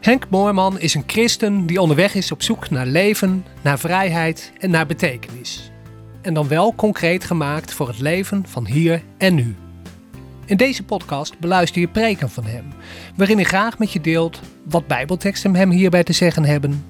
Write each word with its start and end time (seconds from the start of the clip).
Henk 0.00 0.28
Moorman 0.30 0.80
is 0.80 0.94
een 0.94 1.02
christen 1.06 1.66
die 1.66 1.80
onderweg 1.80 2.14
is 2.14 2.32
op 2.32 2.42
zoek 2.42 2.70
naar 2.70 2.86
leven, 2.86 3.44
naar 3.62 3.78
vrijheid 3.78 4.52
en 4.58 4.70
naar 4.70 4.86
betekenis. 4.86 5.70
En 6.22 6.34
dan 6.34 6.48
wel 6.48 6.74
concreet 6.74 7.24
gemaakt 7.24 7.72
voor 7.72 7.88
het 7.88 8.00
leven 8.00 8.46
van 8.46 8.66
hier 8.66 9.02
en 9.16 9.34
nu. 9.34 9.56
In 10.44 10.56
deze 10.56 10.84
podcast 10.84 11.38
beluister 11.38 11.80
je 11.80 11.88
preken 11.88 12.30
van 12.30 12.44
hem, 12.44 12.64
waarin 13.16 13.36
hij 13.36 13.44
graag 13.44 13.78
met 13.78 13.92
je 13.92 14.00
deelt 14.00 14.40
wat 14.64 14.86
Bijbelteksten 14.86 15.54
hem 15.54 15.70
hierbij 15.70 16.04
te 16.04 16.12
zeggen 16.12 16.44
hebben, 16.44 16.84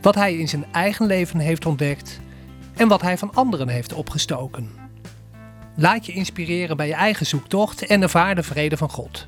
wat 0.00 0.14
hij 0.14 0.34
in 0.34 0.48
zijn 0.48 0.64
eigen 0.72 1.06
leven 1.06 1.38
heeft 1.38 1.66
ontdekt 1.66 2.20
en 2.76 2.88
wat 2.88 3.02
hij 3.02 3.18
van 3.18 3.34
anderen 3.34 3.68
heeft 3.68 3.92
opgestoken. 3.92 4.70
Laat 5.76 6.06
je 6.06 6.12
inspireren 6.12 6.76
bij 6.76 6.86
je 6.86 6.94
eigen 6.94 7.26
zoektocht 7.26 7.86
en 7.86 8.02
ervaar 8.02 8.34
de 8.34 8.42
vrede 8.42 8.76
van 8.76 8.90
God. 8.90 9.26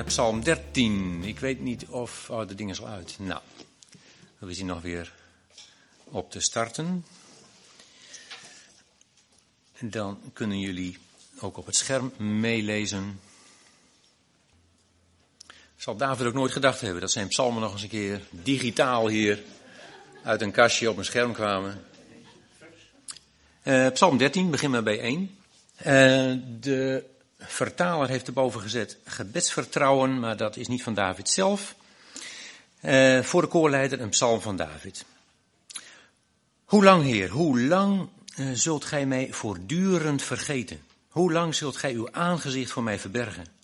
Psalm 0.06 0.44
13. 0.44 1.24
Ik 1.24 1.40
weet 1.40 1.60
niet 1.60 1.86
of. 1.86 2.30
Oh, 2.30 2.48
de 2.48 2.56
ding 2.56 2.70
is 2.70 2.82
al 2.82 2.88
uit. 2.88 3.16
Nou, 3.20 3.42
we 4.38 4.54
zien 4.54 4.66
nog 4.66 4.82
weer 4.82 5.14
op 6.04 6.32
te 6.32 6.40
starten. 6.40 7.06
En 9.78 9.90
dan 9.90 10.20
kunnen 10.34 10.60
jullie 10.60 10.98
ook 11.40 11.58
op 11.58 11.66
het 11.66 11.76
scherm 11.76 12.14
meelezen. 12.18 13.20
Zal 15.82 15.96
David 15.96 16.26
ook 16.26 16.34
nooit 16.34 16.52
gedacht 16.52 16.82
hebben 16.82 17.02
dat 17.02 17.12
zijn 17.12 17.28
psalmen 17.28 17.62
nog 17.62 17.72
eens 17.72 17.82
een 17.82 17.90
keer 17.90 18.22
digitaal 18.30 19.08
hier 19.08 19.40
uit 20.24 20.42
een 20.42 20.52
kastje 20.52 20.90
op 20.90 20.98
een 20.98 21.06
scherm 21.06 21.34
kwamen. 21.34 21.84
Uh, 23.64 23.90
Psalm 23.90 24.18
13, 24.18 24.52
begin 24.52 24.72
maar 24.72 24.84
bij 24.84 25.00
1. 25.00 25.38
Uh, 25.78 25.86
de 26.60 27.04
vertaler 27.38 28.10
heeft 28.10 28.28
erboven 28.28 28.62
gezet 28.62 28.98
gebedsvertrouwen, 29.06 30.20
maar 30.20 30.38
dat 30.38 30.56
is 30.56 30.68
niet 30.68 30.84
van 30.84 30.94
David 30.94 31.30
zelf. 31.30 31.76
Uh, 32.82 33.22
voor 33.22 33.42
de 33.42 33.48
koorleider 33.48 34.02
een 34.02 34.10
psalm 34.10 34.42
van 34.42 34.56
David. 34.56 35.06
Hoe 36.66 36.84
lang, 36.84 37.04
Heer, 37.04 37.30
hoe 37.30 37.62
lang 37.62 38.10
zult 38.54 38.86
gij 38.86 39.06
mij 39.06 39.28
voortdurend 39.32 40.22
vergeten? 40.22 40.82
Hoe 41.10 41.32
lang 41.32 41.56
zult 41.56 41.78
gij 41.78 41.94
uw 41.94 42.12
aangezicht 42.12 42.72
voor 42.72 42.84
mij 42.84 43.00
verbergen? 43.00 43.61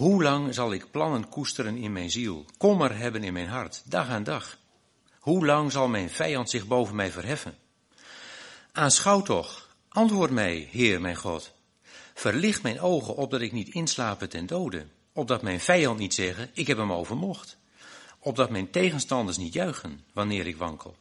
Hoe 0.00 0.22
lang 0.22 0.54
zal 0.54 0.72
ik 0.72 0.90
plannen 0.90 1.28
koesteren 1.28 1.76
in 1.76 1.92
mijn 1.92 2.10
ziel, 2.10 2.44
kommer 2.58 2.96
hebben 2.96 3.24
in 3.24 3.32
mijn 3.32 3.48
hart, 3.48 3.82
dag 3.84 4.08
aan 4.08 4.22
dag? 4.22 4.58
Hoe 5.18 5.46
lang 5.46 5.72
zal 5.72 5.88
mijn 5.88 6.10
vijand 6.10 6.50
zich 6.50 6.66
boven 6.66 6.94
mij 6.94 7.10
verheffen? 7.10 7.58
Aanschouw 8.72 9.22
toch, 9.22 9.68
antwoord 9.88 10.30
mij, 10.30 10.68
Heer 10.70 11.00
mijn 11.00 11.16
God. 11.16 11.52
Verlicht 12.14 12.62
mijn 12.62 12.80
ogen, 12.80 13.16
opdat 13.16 13.40
ik 13.40 13.52
niet 13.52 13.68
inslapen 13.68 14.28
ten 14.28 14.46
dode, 14.46 14.86
opdat 15.12 15.42
mijn 15.42 15.60
vijand 15.60 15.98
niet 15.98 16.14
zeggen, 16.14 16.50
ik 16.52 16.66
heb 16.66 16.76
hem 16.76 16.92
overmocht, 16.92 17.56
opdat 18.18 18.50
mijn 18.50 18.70
tegenstanders 18.70 19.36
niet 19.36 19.52
juichen, 19.52 20.04
wanneer 20.12 20.46
ik 20.46 20.56
wankel. 20.56 20.96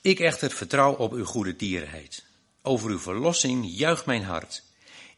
Ik 0.00 0.20
echter 0.20 0.50
vertrouw 0.50 0.92
op 0.92 1.12
uw 1.12 1.24
goede 1.24 1.56
dierenheid. 1.56 2.24
Over 2.62 2.90
uw 2.90 2.98
verlossing 2.98 3.64
juicht 3.68 4.06
mijn 4.06 4.24
hart. 4.24 4.62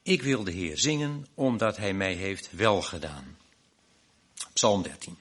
Ik 0.05 0.23
wil 0.23 0.45
de 0.45 0.51
Heer 0.51 0.79
zingen, 0.79 1.27
omdat 1.35 1.77
Hij 1.77 1.93
mij 1.95 2.13
heeft 2.13 2.49
welgedaan. 2.51 3.37
Psalm 4.53 4.83
13. 4.83 5.17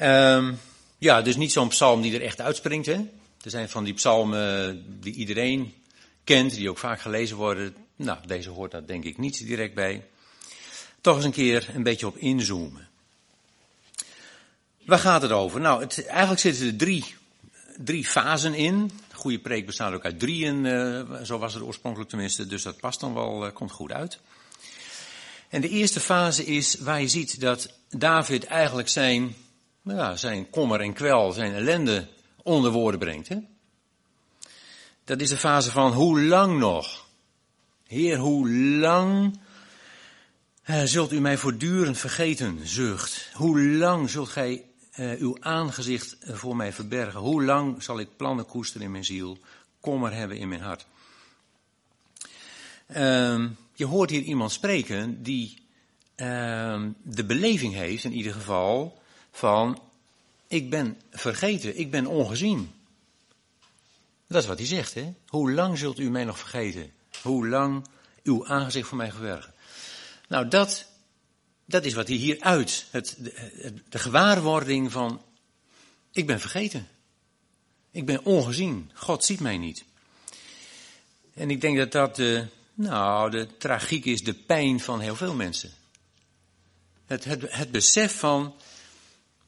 Um, 0.00 0.58
ja, 0.98 1.22
dus 1.22 1.36
niet 1.36 1.52
zo'n 1.52 1.68
psalm 1.68 2.02
die 2.02 2.14
er 2.14 2.22
echt 2.22 2.40
uitspringt. 2.40 2.86
Hè? 2.86 3.08
Er 3.40 3.50
zijn 3.50 3.68
van 3.68 3.84
die 3.84 3.94
psalmen 3.94 4.84
die 5.00 5.14
iedereen 5.14 5.74
kent, 6.24 6.54
die 6.54 6.70
ook 6.70 6.78
vaak 6.78 7.00
gelezen 7.00 7.36
worden. 7.36 7.76
Nou, 7.96 8.18
deze 8.26 8.50
hoort 8.50 8.70
daar 8.70 8.86
denk 8.86 9.04
ik 9.04 9.18
niet 9.18 9.46
direct 9.46 9.74
bij. 9.74 10.04
Toch 11.00 11.16
eens 11.16 11.24
een 11.24 11.32
keer 11.32 11.68
een 11.74 11.82
beetje 11.82 12.06
op 12.06 12.16
inzoomen. 12.16 12.88
Waar 14.84 14.98
gaat 14.98 15.22
het 15.22 15.32
over? 15.32 15.60
Nou, 15.60 15.80
het, 15.80 16.06
eigenlijk 16.06 16.40
zitten 16.40 16.66
er 16.66 16.76
drie, 16.76 17.14
drie 17.78 18.04
fasen 18.04 18.54
in 18.54 18.90
goede 19.24 19.38
preek 19.38 19.66
bestaat 19.66 19.92
ook 19.92 20.04
uit 20.04 20.18
drieën, 20.18 20.64
uh, 20.64 21.22
zo 21.22 21.38
was 21.38 21.54
het 21.54 21.62
oorspronkelijk 21.62 22.10
tenminste, 22.10 22.46
dus 22.46 22.62
dat 22.62 22.80
past 22.80 23.00
dan 23.00 23.14
wel, 23.14 23.46
uh, 23.46 23.52
komt 23.52 23.70
goed 23.70 23.92
uit. 23.92 24.20
En 25.48 25.60
de 25.60 25.68
eerste 25.68 26.00
fase 26.00 26.44
is 26.44 26.74
waar 26.74 27.00
je 27.00 27.08
ziet 27.08 27.40
dat 27.40 27.78
David 27.88 28.44
eigenlijk 28.44 28.88
zijn, 28.88 29.34
nou, 29.82 30.16
zijn 30.16 30.50
kommer 30.50 30.80
en 30.80 30.92
kwel, 30.92 31.32
zijn 31.32 31.54
ellende 31.54 32.08
onder 32.42 32.70
woorden 32.70 33.00
brengt. 33.00 33.28
Hè? 33.28 33.36
Dat 35.04 35.20
is 35.20 35.28
de 35.28 35.36
fase 35.36 35.70
van 35.70 35.92
hoe 35.92 36.22
lang 36.22 36.58
nog? 36.58 37.06
Heer, 37.86 38.16
hoe 38.16 38.50
lang 38.50 39.38
uh, 40.66 40.82
zult 40.82 41.12
u 41.12 41.20
mij 41.20 41.36
voortdurend 41.36 41.98
vergeten, 41.98 42.60
zucht? 42.64 43.30
Hoe 43.32 43.60
lang 43.60 44.10
zult 44.10 44.28
gij 44.28 44.64
uh, 44.96 45.20
uw 45.20 45.36
aangezicht 45.40 46.16
voor 46.20 46.56
mij 46.56 46.72
verbergen? 46.72 47.20
Hoe 47.20 47.44
lang 47.44 47.82
zal 47.82 47.98
ik 47.98 48.16
plannen 48.16 48.46
koesteren 48.46 48.86
in 48.86 48.92
mijn 48.92 49.04
ziel, 49.04 49.38
kommer 49.80 50.12
hebben 50.12 50.36
in 50.38 50.48
mijn 50.48 50.60
hart? 50.60 50.86
Uh, 52.88 53.44
je 53.74 53.84
hoort 53.84 54.10
hier 54.10 54.22
iemand 54.22 54.52
spreken 54.52 55.22
die 55.22 55.62
uh, 56.16 56.82
de 57.02 57.24
beleving 57.24 57.74
heeft, 57.74 58.04
in 58.04 58.12
ieder 58.12 58.32
geval, 58.32 59.02
van 59.30 59.82
ik 60.46 60.70
ben 60.70 61.00
vergeten, 61.10 61.78
ik 61.78 61.90
ben 61.90 62.06
ongezien. 62.06 62.72
Dat 64.26 64.42
is 64.42 64.48
wat 64.48 64.58
hij 64.58 64.66
zegt, 64.66 64.94
hè? 64.94 65.14
Hoe 65.28 65.52
lang 65.52 65.78
zult 65.78 65.98
u 65.98 66.10
mij 66.10 66.24
nog 66.24 66.38
vergeten? 66.38 66.92
Hoe 67.22 67.48
lang 67.48 67.86
uw 68.22 68.46
aangezicht 68.46 68.88
voor 68.88 68.96
mij 68.96 69.12
verbergen? 69.12 69.52
Nou, 70.28 70.48
dat 70.48 70.86
dat 71.64 71.84
is 71.84 71.94
wat 71.94 72.08
hij 72.08 72.16
hier 72.16 72.40
uit. 72.40 72.86
Het, 72.90 73.16
de, 73.88 73.98
gewaarwording 73.98 74.92
van, 74.92 75.22
ik 76.12 76.26
ben 76.26 76.40
vergeten. 76.40 76.88
Ik 77.90 78.06
ben 78.06 78.24
ongezien. 78.24 78.90
God 78.94 79.24
ziet 79.24 79.40
mij 79.40 79.58
niet. 79.58 79.84
En 81.34 81.50
ik 81.50 81.60
denk 81.60 81.76
dat 81.76 81.92
dat 81.92 82.16
de, 82.16 82.46
nou, 82.74 83.30
de 83.30 83.56
tragiek 83.58 84.04
is, 84.04 84.22
de 84.24 84.34
pijn 84.34 84.80
van 84.80 85.00
heel 85.00 85.16
veel 85.16 85.34
mensen. 85.34 85.70
Het, 87.06 87.24
het, 87.24 87.52
het 87.52 87.70
besef 87.70 88.18
van, 88.18 88.54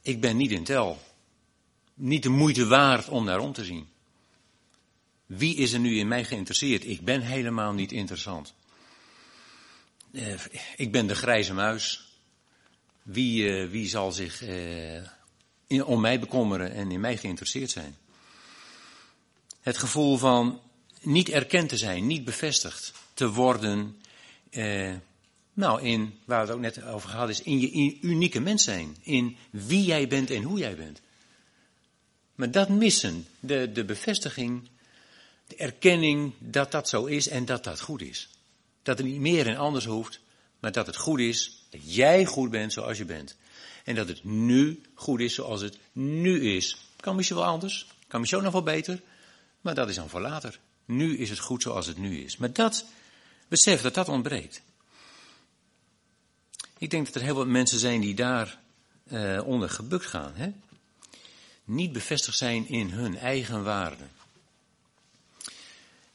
ik 0.03 0.21
ben 0.21 0.37
niet 0.37 0.51
in 0.51 0.65
tel. 0.65 1.03
Niet 1.95 2.23
de 2.23 2.29
moeite 2.29 2.67
waard 2.67 3.09
om 3.09 3.25
naar 3.25 3.39
om 3.39 3.53
te 3.53 3.65
zien. 3.65 3.89
Wie 5.27 5.57
is 5.57 5.73
er 5.73 5.79
nu 5.79 5.99
in 5.99 6.09
mij 6.09 6.25
geïnteresseerd? 6.25 6.85
Ik 6.85 7.01
ben 7.01 7.21
helemaal 7.21 7.73
niet 7.73 7.93
interessant. 7.93 8.55
Eh, 10.13 10.41
ik 10.77 10.93
ben 10.93 11.07
de 11.07 11.15
grijze 11.15 11.55
muis. 11.55 12.06
Wie, 13.07 13.43
uh, 13.43 13.71
wie 13.71 13.89
zal 13.89 14.13
zich 14.13 14.43
in, 15.67 15.85
om 15.85 16.01
mij 16.01 16.21
bekommeren 16.21 16.73
en 16.73 16.91
in 16.91 17.01
mij 17.01 17.17
geïnteresseerd 17.17 17.71
zijn? 17.71 17.97
Het 19.61 19.79
gevoel 19.79 20.17
van 20.17 20.61
niet 21.01 21.29
erkend 21.29 21.69
te 21.69 21.77
zijn, 21.77 22.07
niet 22.07 22.25
bevestigd 22.25 22.93
te 23.15 23.31
worden. 23.31 23.97
Uh, 24.51 24.95
nou, 25.53 25.83
in, 25.83 26.19
waar 26.25 26.41
het 26.41 26.51
ook 26.51 26.61
net 26.61 26.83
over 26.83 27.09
gehad 27.09 27.29
is, 27.29 27.43
in 27.43 27.61
je 27.61 27.99
unieke 28.01 28.41
mens 28.41 28.65
zijn. 28.65 28.97
In 29.03 29.37
wie 29.51 29.85
jij 29.85 30.09
bent 30.09 30.31
en 30.31 30.43
hoe 30.43 30.59
jij 30.59 30.77
bent. 30.77 31.01
Maar 32.35 32.51
dat 32.51 32.69
missen, 32.69 33.27
de, 33.41 33.73
de 33.73 33.85
bevestiging, 33.85 34.69
de 35.47 35.57
erkenning 35.57 36.33
dat 36.39 36.71
dat 36.71 36.89
zo 36.89 37.05
is 37.05 37.29
en 37.29 37.45
dat 37.45 37.65
dat 37.65 37.81
goed 37.81 38.03
is. 38.03 38.29
Dat 38.83 38.99
er 38.99 39.05
niet 39.05 39.21
meer 39.21 39.47
en 39.47 39.57
anders 39.57 39.85
hoeft, 39.85 40.21
maar 40.61 40.73
dat 40.73 40.87
het 40.87 40.97
goed 40.97 41.21
is 41.21 41.56
dat 41.71 41.95
jij 41.95 42.25
goed 42.25 42.51
bent 42.51 42.73
zoals 42.73 42.99
je 42.99 43.05
bent. 43.05 43.37
En 43.85 43.95
dat 43.95 44.09
het 44.09 44.25
nu 44.25 44.81
goed 44.95 45.21
is 45.21 45.35
zoals 45.35 45.61
het 45.61 45.79
nu 45.93 46.55
is. 46.57 46.77
Kan 46.97 47.17
misschien 47.17 47.37
wel 47.37 47.47
anders, 47.47 47.87
kan 48.09 48.21
misschien 48.21 48.43
nog 48.43 48.53
wel 48.53 48.63
beter, 48.63 49.01
maar 49.61 49.75
dat 49.75 49.89
is 49.89 49.95
dan 49.95 50.09
voor 50.09 50.21
later. 50.21 50.59
Nu 50.85 51.19
is 51.19 51.31
het 51.31 51.39
goed 51.39 51.63
zoals 51.63 51.87
het 51.87 51.99
nu 51.99 52.21
is. 52.21 52.37
Maar 52.37 52.53
dat, 52.53 52.85
besef 53.49 53.81
dat 53.81 53.95
dat 53.95 54.09
ontbreekt. 54.09 54.63
Ik 56.79 56.91
denk 56.91 57.07
dat 57.07 57.15
er 57.15 57.23
heel 57.23 57.35
wat 57.35 57.47
mensen 57.47 57.79
zijn 57.79 58.01
die 58.01 58.15
daar 58.15 58.59
uh, 59.13 59.47
onder 59.47 59.71
gebukt 59.71 60.07
gaan. 60.07 60.33
Hè? 60.35 60.53
Niet 61.65 61.93
bevestigd 61.93 62.37
zijn 62.37 62.69
in 62.69 62.91
hun 62.91 63.17
eigen 63.19 63.65
waarde. 63.65 64.05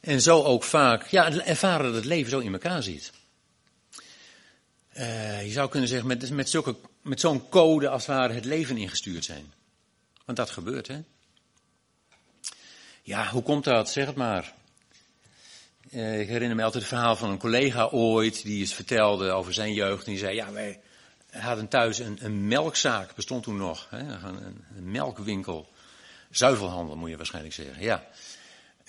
En 0.00 0.22
zo 0.22 0.42
ook 0.42 0.64
vaak, 0.64 1.06
ja, 1.06 1.32
ervaren 1.32 1.86
dat 1.86 1.94
het 1.94 2.04
leven 2.04 2.30
zo 2.30 2.38
in 2.38 2.52
elkaar 2.52 2.82
zit. 2.82 3.12
Uh, 4.96 5.44
je 5.44 5.50
zou 5.52 5.68
kunnen 5.68 5.88
zeggen, 5.88 6.08
met, 6.08 6.30
met, 6.30 6.48
zulke, 6.48 6.76
met 7.02 7.20
zo'n 7.20 7.48
code 7.48 7.88
als 7.88 8.06
het 8.06 8.16
ware 8.16 8.32
het 8.32 8.44
leven 8.44 8.76
ingestuurd 8.76 9.24
zijn. 9.24 9.52
Want 10.24 10.38
dat 10.38 10.50
gebeurt, 10.50 10.88
hè? 10.88 11.02
Ja, 13.02 13.28
hoe 13.28 13.42
komt 13.42 13.64
dat? 13.64 13.90
Zeg 13.90 14.06
het 14.06 14.16
maar. 14.16 14.54
Uh, 15.90 16.20
ik 16.20 16.28
herinner 16.28 16.56
me 16.56 16.62
altijd 16.62 16.82
het 16.82 16.92
verhaal 16.92 17.16
van 17.16 17.30
een 17.30 17.38
collega 17.38 17.88
ooit, 17.90 18.42
die 18.42 18.60
eens 18.60 18.74
vertelde 18.74 19.30
over 19.30 19.54
zijn 19.54 19.72
jeugd. 19.72 20.04
En 20.04 20.10
die 20.10 20.20
zei, 20.20 20.34
ja, 20.34 20.52
wij, 20.52 20.80
hadden 21.30 21.68
thuis 21.68 21.98
een, 21.98 22.18
een 22.20 22.48
melkzaak, 22.48 23.14
bestond 23.14 23.42
toen 23.42 23.56
nog. 23.56 23.86
Hè? 23.90 23.98
Een, 23.98 24.64
een, 24.76 24.90
melkwinkel. 24.90 25.70
Zuivelhandel 26.30 26.96
moet 26.96 27.10
je 27.10 27.16
waarschijnlijk 27.16 27.54
zeggen, 27.54 27.82
ja. 27.82 28.06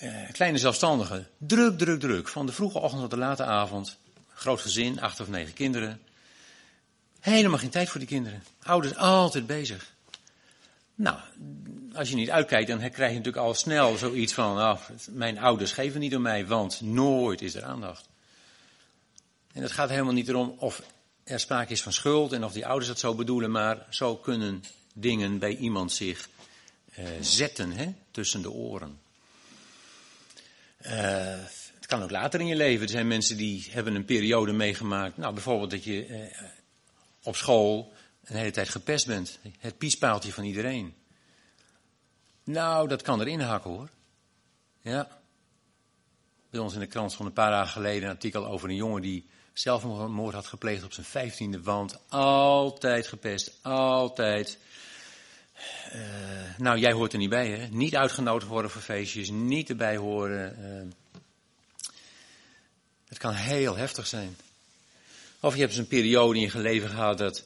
Uh, 0.02 0.30
kleine 0.32 0.58
zelfstandigen. 0.58 1.28
Druk, 1.38 1.78
druk, 1.78 2.00
druk. 2.00 2.28
Van 2.28 2.46
de 2.46 2.52
vroege 2.52 2.78
ochtend 2.78 3.00
tot 3.00 3.10
de 3.10 3.16
late 3.16 3.44
avond. 3.44 3.98
Groot 4.34 4.60
gezin, 4.60 5.00
acht 5.00 5.20
of 5.20 5.28
negen 5.28 5.54
kinderen. 5.54 6.00
Helemaal 7.20 7.58
geen 7.58 7.70
tijd 7.70 7.88
voor 7.88 8.00
die 8.00 8.08
kinderen. 8.08 8.44
Ouders 8.62 8.96
altijd 8.96 9.46
bezig. 9.46 9.92
Nou, 10.94 11.18
als 11.94 12.08
je 12.08 12.14
niet 12.14 12.30
uitkijkt, 12.30 12.68
dan 12.68 12.78
krijg 12.78 13.10
je 13.10 13.16
natuurlijk 13.16 13.46
al 13.46 13.54
snel 13.54 13.96
zoiets 13.96 14.32
van, 14.32 14.58
oh, 14.58 14.80
mijn 15.10 15.38
ouders 15.38 15.72
geven 15.72 16.00
niet 16.00 16.16
om 16.16 16.22
mij, 16.22 16.46
want 16.46 16.80
nooit 16.80 17.42
is 17.42 17.54
er 17.54 17.64
aandacht. 17.64 18.08
En 19.52 19.62
het 19.62 19.72
gaat 19.72 19.88
helemaal 19.88 20.12
niet 20.12 20.28
erom 20.28 20.54
of 20.58 20.82
er 21.24 21.40
sprake 21.40 21.72
is 21.72 21.82
van 21.82 21.92
schuld 21.92 22.32
en 22.32 22.44
of 22.44 22.52
die 22.52 22.66
ouders 22.66 22.88
het 22.88 22.98
zo 22.98 23.14
bedoelen, 23.14 23.50
maar 23.50 23.86
zo 23.90 24.16
kunnen 24.16 24.64
dingen 24.94 25.38
bij 25.38 25.56
iemand 25.56 25.92
zich 25.92 26.28
uh, 26.98 27.04
zetten 27.20 27.72
hè, 27.72 27.92
tussen 28.10 28.42
de 28.42 28.50
oren. 28.50 29.00
Uh, 30.86 31.38
het 31.84 31.92
kan 31.92 32.02
ook 32.02 32.10
later 32.10 32.40
in 32.40 32.46
je 32.46 32.56
leven. 32.56 32.82
Er 32.82 32.92
zijn 32.92 33.06
mensen 33.06 33.36
die 33.36 33.66
hebben 33.70 33.94
een 33.94 34.04
periode 34.04 34.52
meegemaakt, 34.52 35.16
nou 35.16 35.32
bijvoorbeeld 35.34 35.70
dat 35.70 35.84
je 35.84 36.08
uh, 36.08 36.48
op 37.22 37.36
school 37.36 37.92
een 38.24 38.36
hele 38.36 38.50
tijd 38.50 38.68
gepest 38.68 39.06
bent. 39.06 39.38
Het 39.58 39.78
piespaaltje 39.78 40.32
van 40.32 40.44
iedereen. 40.44 40.94
Nou, 42.44 42.88
dat 42.88 43.02
kan 43.02 43.20
erin 43.20 43.40
hakken 43.40 43.70
hoor. 43.70 43.88
Ja. 44.80 45.08
Bij 46.50 46.60
ons 46.60 46.74
in 46.74 46.80
de 46.80 46.86
krant 46.86 47.12
stond 47.12 47.28
een 47.28 47.34
paar 47.34 47.50
dagen 47.50 47.72
geleden 47.72 48.02
een 48.02 48.14
artikel 48.14 48.46
over 48.46 48.68
een 48.68 48.76
jongen 48.76 49.02
die 49.02 49.26
zelfmoord 49.52 50.34
had 50.34 50.46
gepleegd 50.46 50.84
op 50.84 50.92
zijn 50.92 51.06
vijftiende 51.06 51.62
wand. 51.62 51.98
Altijd 52.08 53.06
gepest, 53.06 53.58
altijd. 53.62 54.58
Uh, 55.94 56.00
nou, 56.58 56.78
jij 56.78 56.92
hoort 56.92 57.12
er 57.12 57.18
niet 57.18 57.30
bij, 57.30 57.50
hè? 57.50 57.66
Niet 57.66 57.96
uitgenodigd 57.96 58.50
worden 58.50 58.70
voor 58.70 58.82
feestjes, 58.82 59.30
niet 59.30 59.68
erbij 59.68 59.96
horen. 59.96 60.56
Uh, 60.60 60.92
het 63.14 63.22
kan 63.22 63.34
heel 63.34 63.76
heftig 63.76 64.06
zijn. 64.06 64.36
Of 65.40 65.54
je 65.54 65.60
hebt 65.60 65.76
een 65.76 65.86
periode 65.86 66.38
in 66.38 66.50
je 66.52 66.58
leven 66.58 66.88
gehad 66.88 67.18
dat, 67.18 67.44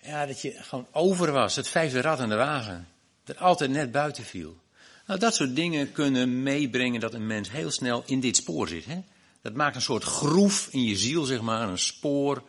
ja, 0.00 0.26
dat 0.26 0.40
je 0.40 0.52
gewoon 0.52 0.86
over 0.92 1.32
was, 1.32 1.56
het 1.56 1.68
vijfde 1.68 2.00
rad 2.00 2.20
aan 2.20 2.28
de 2.28 2.34
wagen. 2.34 2.88
Dat 3.24 3.38
altijd 3.38 3.70
net 3.70 3.92
buiten 3.92 4.24
viel. 4.24 4.60
Nou, 5.06 5.18
dat 5.18 5.34
soort 5.34 5.56
dingen 5.56 5.92
kunnen 5.92 6.42
meebrengen 6.42 7.00
dat 7.00 7.14
een 7.14 7.26
mens 7.26 7.50
heel 7.50 7.70
snel 7.70 8.02
in 8.06 8.20
dit 8.20 8.36
spoor 8.36 8.68
zit. 8.68 8.84
Hè? 8.84 9.02
Dat 9.42 9.54
maakt 9.54 9.76
een 9.76 9.82
soort 9.82 10.04
groef 10.04 10.68
in 10.70 10.84
je 10.84 10.96
ziel, 10.96 11.24
zeg 11.24 11.40
maar, 11.40 11.68
een 11.68 11.78
spoor 11.78 12.42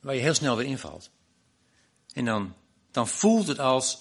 waar 0.00 0.14
je 0.14 0.20
heel 0.20 0.34
snel 0.34 0.56
weer 0.56 0.66
invalt. 0.66 1.10
En 2.12 2.24
dan, 2.24 2.54
dan 2.90 3.08
voelt 3.08 3.46
het 3.46 3.58
als, 3.58 3.98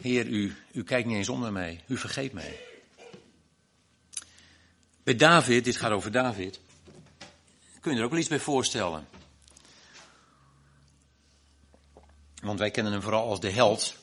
Heer, 0.00 0.26
u, 0.26 0.56
u 0.72 0.84
kijkt 0.84 1.08
niet 1.08 1.16
eens 1.16 1.28
om 1.28 1.40
naar 1.40 1.52
mij, 1.52 1.80
u 1.86 1.96
vergeet 1.96 2.32
mij. 2.32 2.60
Bij 5.02 5.16
David, 5.16 5.64
dit 5.64 5.76
gaat 5.76 5.90
over 5.90 6.10
David, 6.10 6.60
kun 7.82 7.92
je 7.92 7.98
er 7.98 8.04
ook 8.04 8.10
wel 8.10 8.20
iets 8.20 8.28
bij 8.28 8.40
voorstellen. 8.40 9.08
Want 12.42 12.58
wij 12.58 12.70
kennen 12.70 12.92
hem 12.92 13.02
vooral 13.02 13.28
als 13.28 13.40
de 13.40 13.50
held. 13.50 13.94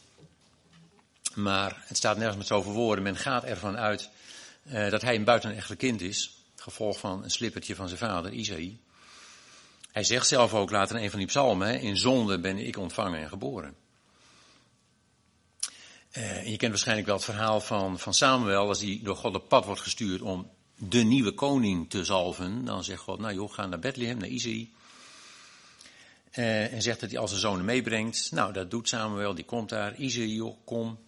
Maar 1.36 1.84
het 1.86 1.98
staat 1.98 2.18
nergens 2.18 2.38
met 2.38 2.48
zoveel 2.48 2.72
woorden. 2.72 3.04
Men 3.04 3.16
gaat 3.16 3.44
ervan 3.44 3.78
uit 3.78 4.10
uh, 4.64 4.90
dat 4.90 5.02
hij 5.02 5.16
een 5.16 5.24
buitenechtelijk 5.24 5.80
kind 5.80 6.02
is. 6.02 6.44
Gevolg 6.56 7.00
van 7.00 7.24
een 7.24 7.30
slippertje 7.30 7.76
van 7.76 7.88
zijn 7.88 8.00
vader, 8.00 8.32
Isaïe. 8.32 8.80
Hij 9.92 10.04
zegt 10.04 10.28
zelf 10.28 10.54
ook 10.54 10.72
later 10.72 10.96
in 10.96 11.04
een 11.04 11.10
van 11.10 11.20
die 11.20 11.28
psalmen, 11.28 11.82
in 11.82 11.98
zonde 11.98 12.40
ben 12.40 12.58
ik 12.58 12.78
ontvangen 12.78 13.20
en 13.20 13.30
geboren. 13.30 13.76
Uh, 16.18 16.48
je 16.48 16.58
kent 16.58 16.72
waarschijnlijk 16.72 17.08
wel 17.08 17.16
het 17.16 17.26
verhaal 17.26 17.62
van, 17.62 18.00
van 18.00 18.14
Samuel, 18.14 18.68
als 18.68 18.82
hij 18.82 19.00
door 19.04 19.16
God 19.16 19.36
op 19.36 19.50
pad 19.50 19.66
wordt 19.66 19.82
gestuurd 19.82 20.22
om 20.22 20.50
de 20.80 21.00
nieuwe 21.00 21.32
koning 21.32 21.90
te 21.90 22.04
zalven. 22.04 22.66
Dan 22.66 22.84
zegt 22.84 23.02
God, 23.02 23.20
nou 23.20 23.34
joh, 23.34 23.54
ga 23.54 23.66
naar 23.66 23.80
Bethlehem, 23.80 24.18
naar 24.18 24.30
Isaïe. 24.30 24.70
Uh, 26.36 26.74
en 26.74 26.82
zegt 26.82 27.00
dat 27.00 27.10
hij 27.10 27.20
al 27.20 27.28
zijn 27.28 27.40
zonen 27.40 27.66
meebrengt. 27.66 28.32
Nou, 28.32 28.54
dat 28.54 28.72
doet 28.72 28.88
Samuel, 28.88 29.36
die 29.36 29.46
komt 29.46 29.70
daar. 29.70 29.96
Isaïe, 29.96 30.34
joh, 30.34 30.56
kom. 30.66 31.00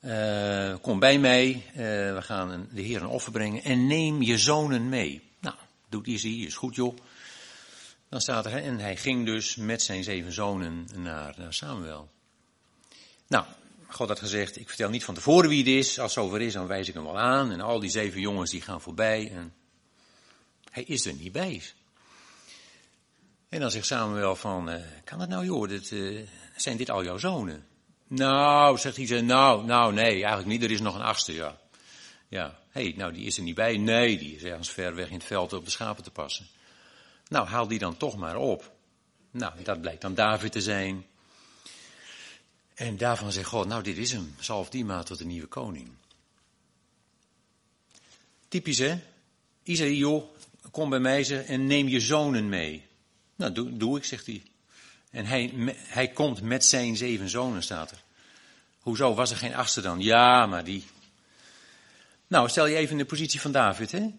Uh, 0.00 0.74
kom 0.80 0.98
bij 0.98 1.18
mij, 1.18 1.62
uh, 1.70 1.74
we 2.14 2.18
gaan 2.22 2.68
de 2.72 2.82
Heer 2.82 3.02
een 3.02 3.08
offer 3.08 3.32
brengen 3.32 3.62
en 3.62 3.86
neem 3.86 4.22
je 4.22 4.38
zonen 4.38 4.88
mee. 4.88 5.22
Nou, 5.40 5.56
doet 5.88 6.06
Isaïe, 6.06 6.46
is 6.46 6.54
goed 6.54 6.74
joh. 6.74 6.96
Dan 8.08 8.20
staat 8.20 8.46
er, 8.46 8.52
en 8.52 8.78
hij 8.78 8.96
ging 8.96 9.26
dus 9.26 9.56
met 9.56 9.82
zijn 9.82 10.04
zeven 10.04 10.32
zonen 10.32 10.88
naar 10.96 11.34
Samuel. 11.48 12.10
Nou, 13.26 13.44
God 13.90 14.08
had 14.08 14.18
gezegd, 14.18 14.56
ik 14.56 14.68
vertel 14.68 14.90
niet 14.90 15.04
van 15.04 15.14
tevoren 15.14 15.48
wie 15.48 15.58
het 15.58 15.66
is. 15.66 15.98
Als 15.98 16.14
het 16.14 16.24
zover 16.24 16.40
is, 16.40 16.52
dan 16.52 16.66
wijs 16.66 16.88
ik 16.88 16.94
hem 16.94 17.04
wel 17.04 17.18
aan. 17.18 17.52
En 17.52 17.60
al 17.60 17.80
die 17.80 17.90
zeven 17.90 18.20
jongens 18.20 18.50
die 18.50 18.60
gaan 18.60 18.80
voorbij. 18.80 19.30
En 19.30 19.54
hij 20.70 20.82
is 20.82 21.06
er 21.06 21.14
niet 21.14 21.32
bij. 21.32 21.62
En 23.48 23.60
dan 23.60 23.70
zegt 23.70 23.86
Samuel 23.86 24.36
van, 24.36 24.70
uh, 24.70 24.76
kan 25.04 25.20
het 25.20 25.28
nou 25.28 25.44
joh, 25.44 25.68
dit, 25.68 25.90
uh, 25.90 26.26
zijn 26.56 26.76
dit 26.76 26.90
al 26.90 27.04
jouw 27.04 27.18
zonen? 27.18 27.66
Nou, 28.06 28.78
zegt 28.78 28.96
hij, 28.96 29.20
nou, 29.20 29.64
nou 29.64 29.92
nee, 29.92 30.12
eigenlijk 30.12 30.46
niet, 30.46 30.62
er 30.62 30.70
is 30.70 30.80
nog 30.80 30.94
een 30.94 31.02
achtste, 31.02 31.32
ja. 31.32 31.58
Ja, 32.28 32.58
hé, 32.70 32.82
hey, 32.82 32.94
nou 32.96 33.12
die 33.12 33.26
is 33.26 33.36
er 33.36 33.42
niet 33.42 33.54
bij. 33.54 33.76
Nee, 33.76 34.18
die 34.18 34.36
is 34.36 34.42
ergens 34.42 34.70
ver 34.70 34.94
weg 34.94 35.08
in 35.08 35.14
het 35.14 35.24
veld 35.24 35.52
op 35.52 35.64
de 35.64 35.70
schapen 35.70 36.02
te 36.02 36.10
passen. 36.10 36.46
Nou, 37.28 37.46
haal 37.46 37.68
die 37.68 37.78
dan 37.78 37.96
toch 37.96 38.16
maar 38.16 38.36
op. 38.36 38.72
Nou, 39.30 39.52
dat 39.62 39.80
blijkt 39.80 40.00
dan 40.00 40.14
David 40.14 40.52
te 40.52 40.60
zijn. 40.60 41.06
En 42.80 42.96
daarvan 42.96 43.32
zegt 43.32 43.48
God, 43.48 43.66
nou 43.66 43.82
dit 43.82 43.96
is 43.96 44.12
hem, 44.12 44.34
zalf 44.38 44.70
die 44.70 44.84
maar 44.84 45.04
tot 45.04 45.18
de 45.18 45.24
nieuwe 45.24 45.46
koning. 45.46 45.88
Typisch 48.48 48.78
hè, 48.78 48.98
Isaïe, 49.62 49.96
joh, 49.96 50.24
kom 50.70 50.90
bij 50.90 50.98
mij 50.98 51.46
en 51.46 51.66
neem 51.66 51.88
je 51.88 52.00
zonen 52.00 52.48
mee. 52.48 52.86
Nou, 53.36 53.52
doe, 53.52 53.76
doe 53.76 53.96
ik, 53.96 54.04
zegt 54.04 54.26
hij. 54.26 54.42
En 55.10 55.26
hij, 55.26 55.52
hij 55.76 56.08
komt 56.08 56.42
met 56.42 56.64
zijn 56.64 56.96
zeven 56.96 57.28
zonen, 57.28 57.62
staat 57.62 57.90
er. 57.90 58.02
Hoezo, 58.78 59.14
was 59.14 59.30
er 59.30 59.36
geen 59.36 59.54
achtste 59.54 59.80
dan? 59.80 60.00
Ja, 60.00 60.46
maar 60.46 60.64
die. 60.64 60.84
Nou, 62.26 62.48
stel 62.48 62.66
je 62.66 62.76
even 62.76 62.92
in 62.92 62.98
de 62.98 63.04
positie 63.04 63.40
van 63.40 63.52
David, 63.52 63.92
hè. 63.92 64.10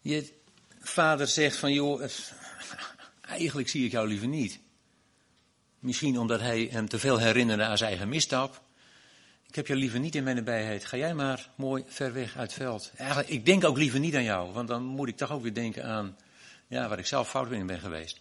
Je 0.00 0.32
vader 0.80 1.26
zegt 1.26 1.56
van, 1.56 1.72
joh, 1.72 2.02
eigenlijk 3.20 3.68
zie 3.68 3.84
ik 3.84 3.90
jou 3.90 4.08
liever 4.08 4.28
niet. 4.28 4.60
Misschien 5.80 6.18
omdat 6.18 6.40
hij 6.40 6.68
hem 6.70 6.88
te 6.88 6.98
veel 6.98 7.18
herinnerde 7.18 7.64
aan 7.64 7.78
zijn 7.78 7.90
eigen 7.90 8.08
misstap. 8.08 8.62
Ik 9.46 9.54
heb 9.54 9.66
jou 9.66 9.78
liever 9.78 10.00
niet 10.00 10.14
in 10.14 10.24
mijn 10.24 10.36
nabijheid. 10.36 10.84
Ga 10.84 10.96
jij 10.96 11.14
maar 11.14 11.48
mooi 11.54 11.84
ver 11.86 12.12
weg 12.12 12.36
uit 12.36 12.54
het 12.54 12.62
veld. 12.62 12.92
Eigenlijk, 12.96 13.28
ik 13.28 13.46
denk 13.46 13.64
ook 13.64 13.76
liever 13.76 14.00
niet 14.00 14.14
aan 14.14 14.22
jou, 14.22 14.52
want 14.52 14.68
dan 14.68 14.82
moet 14.82 15.08
ik 15.08 15.16
toch 15.16 15.30
ook 15.32 15.42
weer 15.42 15.54
denken 15.54 15.84
aan 15.84 16.16
ja, 16.66 16.88
waar 16.88 16.98
ik 16.98 17.06
zelf 17.06 17.28
fout 17.28 17.50
in 17.50 17.66
ben 17.66 17.80
geweest. 17.80 18.20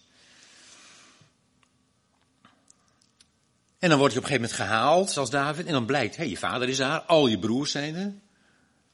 En 3.80 3.90
dan 3.90 3.98
word 3.98 4.12
je 4.12 4.18
op 4.18 4.24
een 4.24 4.30
gegeven 4.30 4.50
moment 4.56 4.70
gehaald, 4.70 5.12
zoals 5.12 5.30
David, 5.30 5.66
en 5.66 5.72
dan 5.72 5.86
blijkt, 5.86 6.16
hé, 6.16 6.22
hey, 6.22 6.32
je 6.32 6.38
vader 6.38 6.70
is 6.70 6.78
daar, 6.78 7.00
al 7.00 7.28
je 7.28 7.40
broers 7.40 7.72
zijn 7.72 7.96
er. 7.96 8.14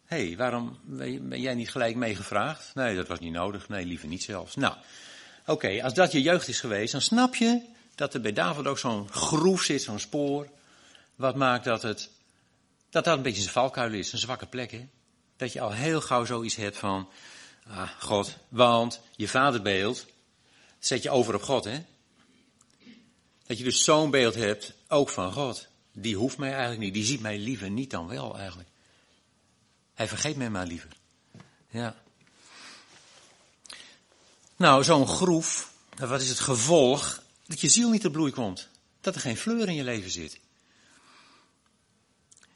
Hé, 0.05 0.27
hey, 0.27 0.38
waarom 0.38 0.77
ben 1.22 1.41
jij 1.41 1.55
niet 1.55 1.72
gelijk 1.72 1.95
meegevraagd? 1.95 2.72
Nee, 2.75 2.95
dat 2.95 3.07
was 3.07 3.19
niet 3.19 3.34
nodig. 3.34 3.69
Nee, 3.69 3.86
liever 3.86 4.07
niet 4.07 4.24
zelfs. 4.24 4.55
Nou, 4.55 4.75
oké, 5.45 5.84
als 5.84 5.93
dat 5.93 6.12
je 6.12 6.22
jeugd 6.22 6.48
is 6.48 6.60
geweest, 6.60 6.91
dan 6.91 7.01
snap 7.01 7.36
je 7.36 7.62
dat 7.96 8.14
er 8.14 8.22
bij 8.22 8.34
David 8.34 8.68
ook 8.68 8.80
zo'n 8.80 9.10
groef 9.10 9.64
zit, 9.64 9.82
zo'n 9.82 10.00
spoor. 10.00 10.48
Wat 11.16 11.36
maakt 11.36 11.64
dat 11.64 11.82
het, 11.82 12.10
dat 12.90 13.04
dat 13.04 13.18
een 13.18 13.24
beetje 13.24 13.42
zijn 13.42 13.54
valkuil 13.54 13.94
is, 13.94 14.12
een 14.12 14.20
zwakke 14.20 14.46
plek, 14.46 14.72
hè? 14.72 14.88
Dat 15.38 15.54
je 15.54 15.62
al 15.62 15.72
heel 15.72 16.02
gauw 16.02 16.25
zoiets 16.25 16.56
hebt 16.56 16.78
van, 16.78 17.10
ah, 17.68 17.90
God, 18.00 18.38
want 18.50 19.00
je 19.16 19.28
vaderbeeld 19.28 20.06
zet 20.80 21.04
je 21.04 21.10
over 21.10 21.36
op 21.36 21.44
God, 21.44 21.64
hè? 21.64 21.84
Dat 23.48 23.58
je 23.58 23.64
dus 23.64 23.84
zo'n 23.84 24.10
beeld 24.10 24.36
hebt, 24.36 24.74
ook 24.88 25.10
van 25.10 25.32
God. 25.32 25.68
Die 25.92 26.16
hoeft 26.16 26.38
mij 26.38 26.52
eigenlijk 26.52 26.82
niet. 26.82 26.94
Die 26.94 27.04
ziet 27.04 27.22
mij 27.22 27.38
liever 27.38 27.70
niet 27.70 27.90
dan 27.90 28.08
wel 28.08 28.38
eigenlijk. 28.38 28.70
Hij 29.94 30.08
vergeet 30.08 30.36
mij 30.36 30.50
maar 30.50 30.66
liever. 30.66 30.90
Ja. 31.70 31.96
Nou, 34.56 34.84
zo'n 34.84 35.08
groef, 35.08 35.72
wat 35.98 36.22
is 36.22 36.30
het 36.30 36.40
gevolg? 36.40 37.24
Dat 37.46 37.62
je 37.62 37.70
ziel 37.70 37.90
niet 37.90 38.02
te 38.02 38.12
bloei 38.12 38.32
komt. 38.32 38.70
Dat 39.02 39.16
er 39.16 39.22
geen 39.22 39.38
fleur 39.38 39.68
in 39.68 39.75
je 39.75 39.84
leven 39.84 40.12
zit. 40.12 40.40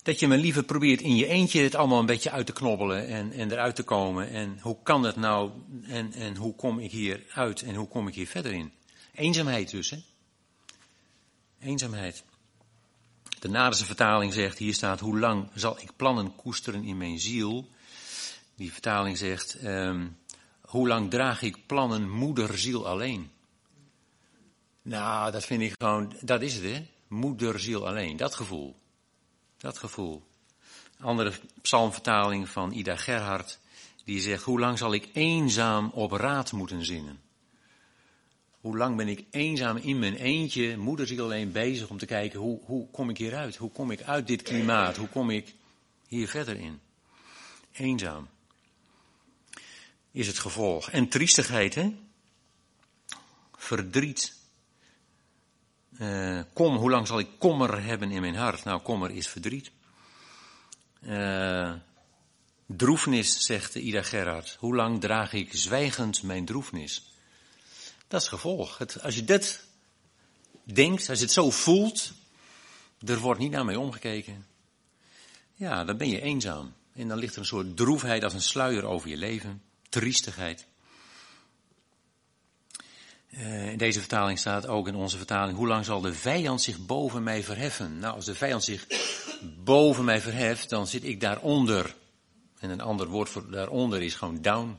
Dat 0.03 0.19
je 0.19 0.27
me 0.27 0.37
liever 0.37 0.63
probeert 0.63 1.01
in 1.01 1.15
je 1.15 1.27
eentje 1.27 1.61
het 1.61 1.75
allemaal 1.75 1.99
een 1.99 2.05
beetje 2.05 2.31
uit 2.31 2.45
te 2.45 2.53
knobbelen 2.53 3.07
en, 3.07 3.31
en 3.31 3.51
eruit 3.51 3.75
te 3.75 3.83
komen. 3.83 4.29
En 4.29 4.59
hoe 4.61 4.77
kan 4.83 5.01
dat 5.01 5.15
nou? 5.15 5.51
En, 5.83 6.13
en 6.13 6.35
hoe 6.35 6.55
kom 6.55 6.79
ik 6.79 6.91
hier 6.91 7.25
uit 7.33 7.61
en 7.61 7.75
hoe 7.75 7.87
kom 7.87 8.07
ik 8.07 8.15
hier 8.15 8.27
verder 8.27 8.53
in? 8.53 8.71
Eenzaamheid 9.13 9.69
dus, 9.69 9.89
hè? 9.89 9.97
Eenzaamheid. 11.59 12.23
De 13.39 13.49
Naderse 13.49 13.85
vertaling 13.85 14.33
zegt, 14.33 14.57
hier 14.57 14.73
staat, 14.73 14.99
hoe 14.99 15.19
lang 15.19 15.49
zal 15.53 15.79
ik 15.79 15.95
plannen 15.95 16.35
koesteren 16.35 16.83
in 16.83 16.97
mijn 16.97 17.19
ziel? 17.19 17.69
Die 18.55 18.71
vertaling 18.71 19.17
zegt, 19.17 19.63
um, 19.63 20.17
hoe 20.61 20.87
lang 20.87 21.09
draag 21.09 21.41
ik 21.41 21.65
plannen 21.65 22.09
moederziel 22.09 22.87
alleen? 22.87 23.31
Nou, 24.81 25.31
dat 25.31 25.45
vind 25.45 25.61
ik 25.61 25.73
gewoon, 25.77 26.13
dat 26.21 26.41
is 26.41 26.53
het 26.53 26.63
hè. 26.63 26.87
Moederziel 27.07 27.87
alleen, 27.87 28.17
dat 28.17 28.35
gevoel. 28.35 28.75
Dat 29.57 29.77
gevoel. 29.77 30.23
Andere 30.99 31.33
psalmvertaling 31.61 32.49
van 32.49 32.71
Ida 32.71 32.95
Gerhard, 32.95 33.59
die 34.03 34.19
zegt, 34.19 34.43
hoe 34.43 34.59
lang 34.59 34.77
zal 34.77 34.93
ik 34.93 35.09
eenzaam 35.13 35.89
op 35.93 36.11
raad 36.11 36.51
moeten 36.51 36.85
zinnen? 36.85 37.19
Hoe 38.61 38.77
lang 38.77 38.95
ben 38.97 39.07
ik 39.07 39.25
eenzaam 39.31 39.77
in 39.77 39.99
mijn 39.99 40.15
eentje, 40.15 40.77
moederziel 40.77 41.23
alleen 41.23 41.51
bezig 41.51 41.89
om 41.89 41.97
te 41.97 42.05
kijken, 42.05 42.39
hoe, 42.39 42.59
hoe 42.63 42.87
kom 42.91 43.09
ik 43.09 43.17
hieruit? 43.17 43.55
Hoe 43.55 43.71
kom 43.71 43.91
ik 43.91 44.01
uit 44.01 44.27
dit 44.27 44.41
klimaat? 44.41 44.97
Hoe 44.97 45.07
kom 45.07 45.29
ik 45.29 45.53
hier 46.07 46.27
verder 46.27 46.55
in? 46.55 46.79
Eenzaam 47.71 48.27
is 50.11 50.27
het 50.27 50.39
gevolg. 50.39 50.89
En 50.89 51.07
triestigheid, 51.07 51.75
hè? 51.75 51.95
Verdriet. 53.55 54.38
Uh, 56.01 56.39
kom, 56.53 56.75
hoe 56.75 56.89
lang 56.89 57.07
zal 57.07 57.19
ik 57.19 57.27
kommer 57.37 57.83
hebben 57.83 58.11
in 58.11 58.21
mijn 58.21 58.35
hart? 58.35 58.63
Nou, 58.63 58.81
kommer 58.81 59.11
is 59.11 59.27
verdriet. 59.27 59.71
Uh, 61.01 61.73
droefnis, 62.65 63.45
zegt 63.45 63.75
Ida 63.75 64.03
Gerhard. 64.03 64.55
Hoe 64.59 64.75
lang 64.75 65.01
draag 65.01 65.33
ik 65.33 65.49
zwijgend 65.53 66.23
mijn 66.23 66.45
droefnis? 66.45 67.13
Dat 68.07 68.21
is 68.21 68.27
gevolg. 68.27 68.77
Het, 68.77 69.01
als 69.01 69.15
je 69.15 69.23
dit 69.23 69.63
denkt, 70.63 71.09
als 71.09 71.17
je 71.17 71.23
het 71.23 71.33
zo 71.33 71.49
voelt, 71.49 72.11
er 73.05 73.19
wordt 73.19 73.39
niet 73.39 73.51
naar 73.51 73.65
mij 73.65 73.75
omgekeken. 73.75 74.45
Ja, 75.55 75.83
dan 75.83 75.97
ben 75.97 76.09
je 76.09 76.21
eenzaam. 76.21 76.73
En 76.93 77.07
dan 77.07 77.17
ligt 77.17 77.33
er 77.33 77.39
een 77.39 77.45
soort 77.45 77.77
droefheid 77.77 78.23
als 78.23 78.33
een 78.33 78.41
sluier 78.41 78.85
over 78.85 79.09
je 79.09 79.17
leven. 79.17 79.61
Triestigheid. 79.89 80.65
Uh, 83.29 83.71
in 83.71 83.77
deze 83.77 83.99
vertaling 83.99 84.39
staat 84.39 84.67
ook 84.67 84.87
in 84.87 84.95
onze 84.95 85.17
vertaling, 85.17 85.57
hoe 85.57 85.67
lang 85.67 85.85
zal 85.85 86.01
de 86.01 86.13
vijand 86.13 86.61
zich 86.61 86.85
boven 86.85 87.23
mij 87.23 87.43
verheffen? 87.43 87.99
Nou, 87.99 88.15
als 88.15 88.25
de 88.25 88.35
vijand 88.35 88.63
zich 88.63 88.87
boven 89.63 90.05
mij 90.05 90.21
verheft, 90.21 90.69
dan 90.69 90.87
zit 90.87 91.03
ik 91.03 91.21
daaronder. 91.21 91.95
En 92.59 92.69
een 92.69 92.81
ander 92.81 93.07
woord 93.07 93.29
voor 93.29 93.51
daaronder 93.51 94.01
is 94.01 94.15
gewoon 94.15 94.41
down. 94.41 94.77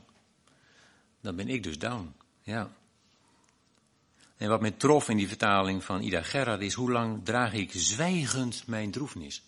Dan 1.21 1.35
ben 1.35 1.47
ik 1.49 1.63
dus 1.63 1.79
down. 1.79 2.13
Ja. 2.41 2.71
En 4.37 4.49
wat 4.49 4.61
mij 4.61 4.71
trof 4.71 5.09
in 5.09 5.17
die 5.17 5.27
vertaling 5.27 5.83
van 5.83 6.01
Ida 6.01 6.21
Gerard 6.21 6.61
is, 6.61 6.73
hoe 6.73 6.91
lang 6.91 7.25
draag 7.25 7.53
ik 7.53 7.71
zwijgend 7.73 8.63
mijn 8.65 8.91
droefnis? 8.91 9.43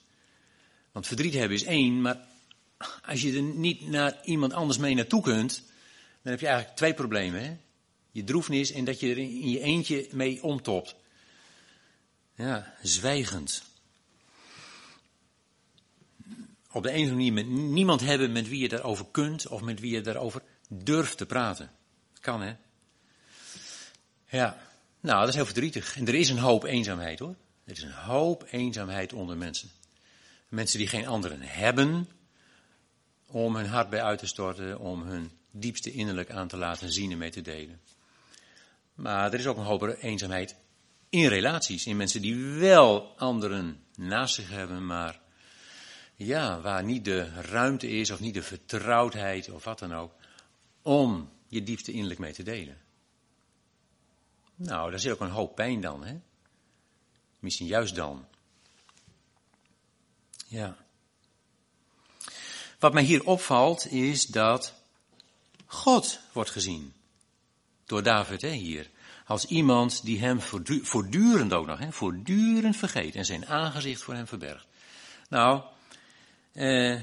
Want 0.92 1.08
verdriet 1.08 1.34
hebben 1.34 1.58
is 1.58 1.64
één, 1.64 2.02
maar 2.02 2.20
als 3.06 3.22
je 3.22 3.36
er 3.36 3.42
niet 3.42 3.88
naar 3.88 4.20
iemand 4.24 4.54
anders 4.54 4.78
mee 4.78 4.96
naartoe 4.96 5.22
kunt, 5.22 5.64
dan 6.22 6.32
heb 6.32 6.40
je 6.40 6.48
eigenlijk 6.48 6.78
twee 6.78 6.94
problemen. 6.94 7.44
Hè? 7.44 7.58
Je 8.14 8.24
droefnis 8.24 8.72
en 8.72 8.86
dat 8.86 9.00
je 9.00 9.10
er 9.10 9.18
in 9.18 9.50
je 9.50 9.60
eentje 9.60 10.08
mee 10.12 10.44
omtopt. 10.44 10.96
Ja, 12.36 12.74
zwijgend. 12.82 13.64
Op 16.72 16.84
de 16.84 16.94
een 16.94 17.10
manier 17.10 17.34
met 17.34 17.48
niemand 17.48 18.02
hebben 18.02 18.32
met 18.32 18.48
wie 18.48 18.60
je 18.60 18.70
daarover 18.70 19.06
kunt 19.12 19.48
of 19.48 19.62
met 19.62 19.80
wie 19.80 19.92
je 19.92 20.02
daarover 20.02 20.42
durft 20.70 21.18
te 21.18 21.26
praten. 21.26 21.72
Kan 22.20 22.42
hè? 22.42 22.56
Ja, 24.30 24.58
nou 25.00 25.20
dat 25.20 25.30
is 25.30 25.36
heel 25.36 25.46
verdrietig. 25.46 25.98
En 25.98 26.08
er 26.08 26.16
is 26.16 26.30
een 26.30 26.38
hoop 26.38 26.64
eenzaamheid 26.64 27.20
hoor. 27.20 27.36
Er 27.64 27.72
is 27.72 27.82
een 27.82 27.92
hoop 27.92 28.48
eenzaamheid 28.50 29.14
onder 29.14 29.38
mensen. 29.38 29.70
Mensen 30.50 30.80
die 30.80 30.88
geen 30.88 31.08
anderen 31.08 31.42
hebben 31.42 32.10
om 33.28 33.56
hun 33.56 33.68
hart 33.68 33.90
bij 33.90 34.04
uit 34.04 34.20
te 34.20 34.28
storten, 34.28 34.80
om 34.80 35.02
hun 35.02 35.32
diepste 35.52 35.92
innerlijk 35.92 36.32
aan 36.32 36.48
te 36.48 36.58
laten 36.58 36.94
zien 36.94 37.12
en 37.12 37.18
mee 37.18 37.32
te 37.32 37.42
delen. 37.42 37.80
Maar 38.96 39.34
er 39.34 39.40
is 39.40 39.48
ook 39.48 39.58
een 39.58 39.64
hoop 39.64 39.84
eenzaamheid 39.84 40.56
in 41.10 41.28
relaties, 41.28 41.86
in 41.86 41.98
mensen 41.98 42.22
die 42.22 42.44
wel 42.44 43.14
anderen 43.18 43.84
naast 43.96 44.36
zich 44.36 44.50
hebben, 44.50 44.86
maar 44.86 45.22
ja, 46.16 46.62
waar 46.62 46.84
niet 46.84 47.06
de 47.06 47.42
ruimte 47.42 47.90
is 47.90 48.12
of 48.12 48.20
niet 48.20 48.34
de 48.34 48.44
vertrouwdheid 48.44 49.50
of 49.50 49.64
wat 49.64 49.80
dan 49.80 49.94
ook, 49.94 50.14
om 50.82 51.30
je 51.48 51.64
diepste 51.64 51.92
innerlijk 51.92 52.20
mee 52.20 52.34
te 52.34 52.44
delen. 52.44 52.78
Nou, 54.56 54.90
daar 54.90 55.00
zit 55.00 55.12
ook 55.12 55.20
een 55.20 55.30
hoop 55.30 55.56
pijn 55.56 55.82
dan, 55.82 56.04
hè? 56.04 56.20
Misschien 57.40 57.68
juist 57.68 57.96
dan. 57.96 58.26
Ja. 60.48 60.78
Wat 62.80 62.94
mij 62.94 63.04
hier 63.04 63.26
opvalt 63.26 63.92
is 63.92 64.26
dat 64.26 64.74
God 65.66 66.20
wordt 66.32 66.50
gezien. 66.50 66.94
Door 67.86 68.04
David 68.04 68.42
hè, 68.42 68.52
hier. 68.52 68.90
Als 69.26 69.46
iemand 69.46 70.06
die 70.06 70.20
hem 70.20 70.42
voortdurend 70.82 71.54
ook 71.54 71.66
nog, 71.66 71.80
hè, 71.80 71.92
voortdurend 71.92 72.78
vergeet 72.78 73.16
en 73.16 73.26
zijn 73.26 73.46
aangezicht 73.46 74.02
voor 74.02 74.14
hem 74.14 74.28
verbergt. 74.28 74.68
Nou, 75.30 75.64
eh, 76.52 77.02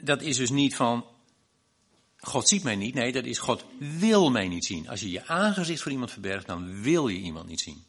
dat 0.00 0.22
is 0.22 0.36
dus 0.36 0.50
niet 0.50 0.76
van, 0.76 1.06
God 2.18 2.48
ziet 2.48 2.62
mij 2.62 2.76
niet. 2.76 2.94
Nee, 2.94 3.12
dat 3.12 3.24
is 3.24 3.38
God 3.38 3.64
wil 3.78 4.30
mij 4.30 4.48
niet 4.48 4.64
zien. 4.64 4.88
Als 4.88 5.00
je 5.00 5.10
je 5.10 5.26
aangezicht 5.26 5.82
voor 5.82 5.92
iemand 5.92 6.10
verbergt, 6.10 6.46
dan 6.46 6.82
wil 6.82 7.08
je 7.08 7.18
iemand 7.18 7.48
niet 7.48 7.60
zien. 7.60 7.84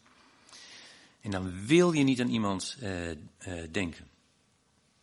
En 1.21 1.31
dan 1.31 1.65
wil 1.65 1.91
je 1.91 2.03
niet 2.03 2.21
aan 2.21 2.29
iemand 2.29 2.77
eh, 2.79 3.11
eh, 3.11 3.17
denken. 3.71 4.07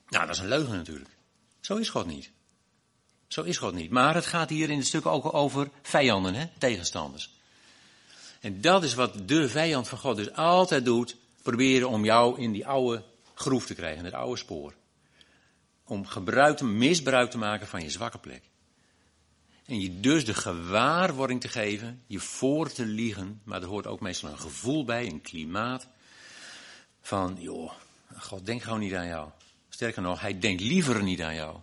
Nou, 0.09 0.27
dat 0.27 0.35
is 0.35 0.43
een 0.43 0.49
leugen 0.49 0.77
natuurlijk. 0.77 1.11
Zo 1.61 1.77
is 1.77 1.89
God 1.89 2.07
niet. 2.07 2.31
Zo 3.33 3.43
is 3.43 3.59
God 3.59 3.75
niet. 3.75 3.91
Maar 3.91 4.15
het 4.15 4.27
gaat 4.27 4.49
hier 4.49 4.71
in 4.71 4.79
het 4.79 4.87
stuk 4.87 5.07
ook 5.07 5.35
over 5.35 5.71
vijanden, 5.83 6.35
hè? 6.35 6.47
tegenstanders. 6.59 7.31
En 8.41 8.61
dat 8.61 8.83
is 8.83 8.95
wat 8.95 9.29
de 9.29 9.49
vijand 9.49 9.89
van 9.89 9.99
God 9.99 10.17
dus 10.17 10.33
altijd 10.33 10.85
doet. 10.85 11.17
Proberen 11.43 11.89
om 11.89 12.05
jou 12.05 12.41
in 12.41 12.53
die 12.53 12.67
oude 12.67 13.03
groef 13.35 13.67
te 13.67 13.75
krijgen, 13.75 14.05
het 14.05 14.15
oude 14.15 14.37
spoor. 14.37 14.75
Om 15.85 16.07
gebruik, 16.07 16.61
misbruik 16.61 17.31
te 17.31 17.39
maken 17.39 17.67
van 17.67 17.83
je 17.83 17.91
zwakke 17.91 18.19
plek. 18.19 18.43
En 19.67 19.81
je 19.81 20.01
dus 20.01 20.25
de 20.25 20.35
gewaarwording 20.35 21.41
te 21.41 21.49
geven, 21.49 22.03
je 22.07 22.19
voor 22.19 22.73
te 22.73 22.85
liegen, 22.85 23.41
maar 23.45 23.63
er 23.63 23.69
hoort 23.69 23.87
ook 23.87 24.01
meestal 24.01 24.31
een 24.31 24.39
gevoel 24.39 24.85
bij, 24.85 25.07
een 25.07 25.21
klimaat. 25.21 25.89
Van, 27.01 27.37
joh, 27.39 27.73
God 28.19 28.47
denkt 28.47 28.65
gewoon 28.65 28.81
niet 28.81 28.95
aan 28.95 29.07
jou. 29.07 29.31
Sterker 29.69 30.03
nog, 30.03 30.21
hij 30.21 30.39
denkt 30.39 30.63
liever 30.63 31.03
niet 31.03 31.23
aan 31.23 31.35
jou. 31.35 31.57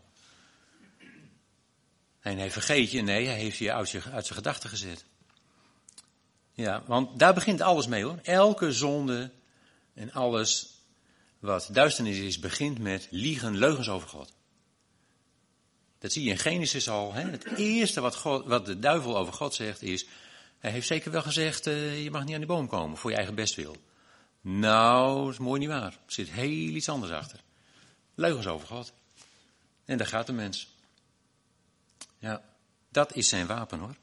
En 2.28 2.38
hij 2.38 2.52
vergeet 2.52 2.92
je, 2.92 3.02
nee, 3.02 3.26
hij 3.26 3.40
heeft 3.40 3.58
je 3.58 3.74
uit, 3.74 3.94
uit 4.12 4.26
zijn 4.26 4.38
gedachten 4.38 4.70
gezet. 4.70 5.06
Ja, 6.54 6.84
want 6.86 7.20
daar 7.20 7.34
begint 7.34 7.62
alles 7.62 7.88
mee 7.88 8.04
hoor. 8.04 8.20
Elke 8.24 8.72
zonde 8.72 9.32
en 9.94 10.12
alles 10.12 10.70
wat 11.40 11.70
duisternis 11.72 12.18
is, 12.18 12.40
begint 12.40 12.80
met 12.80 13.08
liegen, 13.12 13.58
leugens 13.58 13.90
over 13.90 14.10
God. 14.10 14.34
Dat 16.00 16.12
zie 16.12 16.24
je 16.24 16.30
in 16.30 16.38
Genesis 16.38 16.90
al. 16.90 17.14
Hè? 17.14 17.22
Het 17.22 17.46
eerste 17.58 18.02
wat, 18.02 18.16
God, 18.16 18.46
wat 18.46 18.66
de 18.66 18.80
duivel 18.80 19.18
over 19.18 19.34
God 19.34 19.54
zegt 19.54 19.82
is, 19.82 20.06
hij 20.60 20.72
heeft 20.72 20.88
zeker 20.88 21.12
wel 21.12 21.22
gezegd, 21.22 21.68
uh, 21.68 22.04
je 22.04 22.12
mag 22.12 22.24
niet 22.24 22.34
aan 22.34 22.40
die 22.40 22.48
boom 22.48 22.68
komen 22.68 22.98
voor 22.98 23.10
je 23.10 23.16
eigen 23.16 23.36
bestwil. 23.36 23.76
Nou, 24.42 25.30
is 25.30 25.38
mooi 25.38 25.60
niet 25.60 25.70
waar. 25.70 25.92
Er 25.92 26.14
zit 26.14 26.30
heel 26.30 26.76
iets 26.76 26.90
anders 26.90 27.12
achter. 27.12 27.40
Leugens 28.16 28.48
over 28.48 28.68
God. 28.68 28.94
En 29.86 29.98
daar 29.98 30.08
gaat 30.08 30.26
de 30.28 30.34
mens. 30.34 30.76
Ja, 32.20 32.42
dat 32.90 33.16
is 33.16 33.30
zijn 33.30 33.48
wapen 33.48 33.80
hoor. 33.80 33.96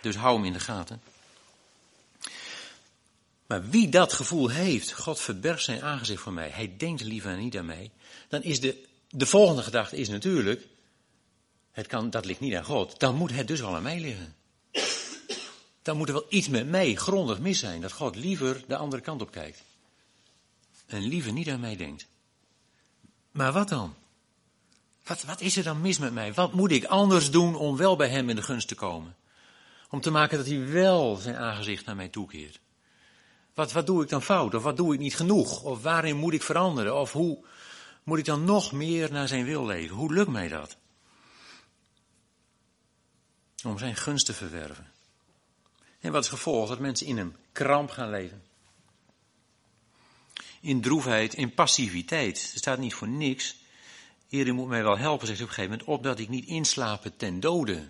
Dus 0.00 0.16
hou 0.16 0.36
hem 0.36 0.44
in 0.44 0.52
de 0.52 0.60
gaten. 0.60 1.02
Maar 3.46 3.68
wie 3.68 3.88
dat 3.88 4.12
gevoel 4.12 4.48
heeft, 4.48 4.92
God 4.92 5.20
verbergt 5.20 5.62
zijn 5.62 5.82
aangezicht 5.82 6.22
voor 6.22 6.32
mij, 6.32 6.48
hij 6.48 6.74
denkt 6.76 7.02
liever 7.02 7.36
niet 7.36 7.56
aan 7.56 7.66
mij, 7.66 7.90
dan 8.28 8.42
is 8.42 8.60
de, 8.60 8.86
de 9.10 9.26
volgende 9.26 9.62
gedachte 9.62 9.96
is 9.96 10.08
natuurlijk, 10.08 10.66
het 11.72 11.86
kan, 11.86 12.10
dat 12.10 12.24
ligt 12.24 12.40
niet 12.40 12.54
aan 12.54 12.64
God, 12.64 13.00
dan 13.00 13.14
moet 13.14 13.32
het 13.32 13.48
dus 13.48 13.60
wel 13.60 13.74
aan 13.74 13.82
mij 13.82 14.00
liggen. 14.00 14.34
Dan 15.82 15.96
moet 15.96 16.08
er 16.08 16.14
wel 16.14 16.26
iets 16.28 16.48
met 16.48 16.68
mij 16.68 16.94
grondig 16.94 17.38
mis 17.38 17.58
zijn, 17.58 17.80
dat 17.80 17.92
God 17.92 18.16
liever 18.16 18.64
de 18.66 18.76
andere 18.76 19.02
kant 19.02 19.20
op 19.20 19.30
kijkt. 19.30 19.62
En 20.86 21.02
liever 21.02 21.32
niet 21.32 21.48
aan 21.48 21.60
mij 21.60 21.76
denkt. 21.76 22.06
Maar 23.30 23.52
wat 23.52 23.68
dan? 23.68 23.94
Wat, 25.04 25.22
wat 25.22 25.40
is 25.40 25.56
er 25.56 25.62
dan 25.62 25.80
mis 25.80 25.98
met 25.98 26.12
mij? 26.12 26.32
Wat 26.32 26.52
moet 26.52 26.70
ik 26.70 26.84
anders 26.84 27.30
doen 27.30 27.54
om 27.54 27.76
wel 27.76 27.96
bij 27.96 28.08
hem 28.08 28.28
in 28.28 28.36
de 28.36 28.42
gunst 28.42 28.68
te 28.68 28.74
komen? 28.74 29.16
Om 29.90 30.00
te 30.00 30.10
maken 30.10 30.36
dat 30.38 30.46
hij 30.46 30.68
wel 30.68 31.16
zijn 31.16 31.36
aangezicht 31.36 31.84
naar 31.84 31.96
mij 31.96 32.08
toekeert. 32.08 32.60
Wat, 33.54 33.72
wat 33.72 33.86
doe 33.86 34.02
ik 34.02 34.08
dan 34.08 34.22
fout? 34.22 34.54
Of 34.54 34.62
wat 34.62 34.76
doe 34.76 34.94
ik 34.94 35.00
niet 35.00 35.16
genoeg? 35.16 35.62
Of 35.62 35.82
waarin 35.82 36.16
moet 36.16 36.32
ik 36.32 36.42
veranderen? 36.42 37.00
Of 37.00 37.12
hoe 37.12 37.44
moet 38.02 38.18
ik 38.18 38.24
dan 38.24 38.44
nog 38.44 38.72
meer 38.72 39.12
naar 39.12 39.28
zijn 39.28 39.44
wil 39.44 39.66
leven? 39.66 39.96
Hoe 39.96 40.12
lukt 40.12 40.30
mij 40.30 40.48
dat? 40.48 40.76
Om 43.64 43.78
zijn 43.78 43.96
gunst 43.96 44.26
te 44.26 44.32
verwerven. 44.32 44.92
En 46.00 46.12
wat 46.12 46.24
is 46.24 46.30
gevolg? 46.30 46.68
Dat 46.68 46.78
mensen 46.78 47.06
in 47.06 47.18
een 47.18 47.36
kramp 47.52 47.90
gaan 47.90 48.10
leven. 48.10 48.42
In 50.60 50.80
droefheid, 50.80 51.34
in 51.34 51.54
passiviteit. 51.54 52.50
Er 52.52 52.58
staat 52.58 52.78
niet 52.78 52.94
voor 52.94 53.08
niks 53.08 53.56
Heer, 54.32 54.54
moet 54.54 54.68
mij 54.68 54.82
wel 54.82 54.98
helpen, 54.98 55.26
zegt 55.26 55.38
hij 55.38 55.48
op 55.48 55.52
een 55.52 55.62
gegeven 55.62 55.78
moment, 55.78 55.98
opdat 55.98 56.18
ik 56.18 56.28
niet 56.28 56.46
inslapen 56.46 57.16
ten 57.16 57.40
dode. 57.40 57.88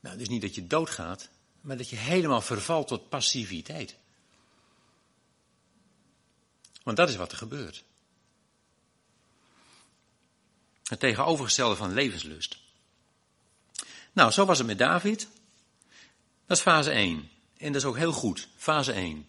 Nou, 0.00 0.18
is 0.18 0.28
niet 0.28 0.42
dat 0.42 0.54
je 0.54 0.66
doodgaat, 0.66 1.28
maar 1.60 1.76
dat 1.76 1.88
je 1.88 1.96
helemaal 1.96 2.40
vervalt 2.40 2.88
tot 2.88 3.08
passiviteit. 3.08 3.96
Want 6.82 6.96
dat 6.96 7.08
is 7.08 7.16
wat 7.16 7.32
er 7.32 7.38
gebeurt. 7.38 7.84
Het 10.84 11.00
tegenovergestelde 11.00 11.76
van 11.76 11.92
levenslust. 11.92 12.58
Nou, 14.12 14.30
zo 14.30 14.44
was 14.44 14.58
het 14.58 14.66
met 14.66 14.78
David. 14.78 15.28
Dat 16.46 16.56
is 16.56 16.62
fase 16.62 16.90
1. 16.90 17.30
En 17.56 17.72
dat 17.72 17.82
is 17.82 17.88
ook 17.88 17.96
heel 17.96 18.12
goed. 18.12 18.48
Fase 18.56 18.92
1. 18.92 19.28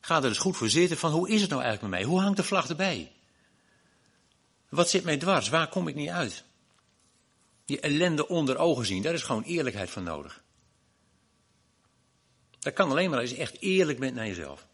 Ga 0.00 0.16
er 0.16 0.22
dus 0.22 0.38
goed 0.38 0.56
voor 0.56 0.68
zitten 0.68 0.98
van 0.98 1.12
hoe 1.12 1.28
is 1.28 1.40
het 1.40 1.50
nou 1.50 1.62
eigenlijk 1.62 1.92
met 1.92 2.00
mij? 2.00 2.10
Hoe 2.10 2.20
hangt 2.20 2.36
de 2.36 2.44
vlag 2.44 2.68
erbij? 2.68 3.12
Wat 4.70 4.90
zit 4.90 5.04
mij 5.04 5.16
dwars? 5.16 5.48
Waar 5.48 5.68
kom 5.68 5.88
ik 5.88 5.94
niet 5.94 6.08
uit? 6.08 6.44
Die 7.64 7.80
ellende 7.80 8.28
onder 8.28 8.58
ogen 8.58 8.86
zien, 8.86 9.02
daar 9.02 9.14
is 9.14 9.22
gewoon 9.22 9.42
eerlijkheid 9.42 9.90
van 9.90 10.02
nodig. 10.02 10.42
Dat 12.58 12.72
kan 12.72 12.90
alleen 12.90 13.10
maar 13.10 13.20
als 13.20 13.30
je 13.30 13.36
echt 13.36 13.60
eerlijk 13.60 13.98
bent 13.98 14.14
naar 14.14 14.26
jezelf. 14.26 14.66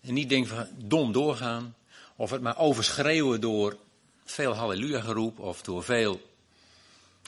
En 0.00 0.14
niet 0.14 0.28
denken 0.28 0.56
van 0.56 0.68
dom 0.76 1.12
doorgaan. 1.12 1.76
Of 2.16 2.30
het 2.30 2.40
maar 2.40 2.58
overschreeuwen 2.58 3.40
door 3.40 3.78
veel 4.24 4.54
halleluja 4.54 5.00
geroep. 5.00 5.38
Of 5.38 5.62
door 5.62 5.84
veel, 5.84 6.20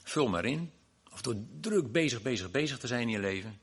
vul 0.05 0.29
maar 0.29 0.45
in. 0.45 0.71
Of 1.13 1.23
door 1.23 1.35
druk 1.61 1.93
bezig, 1.93 2.23
bezig, 2.23 2.51
bezig 2.51 2.79
te 2.79 2.87
zijn 2.87 3.03
in 3.03 3.09
je 3.09 3.19
leven. 3.19 3.61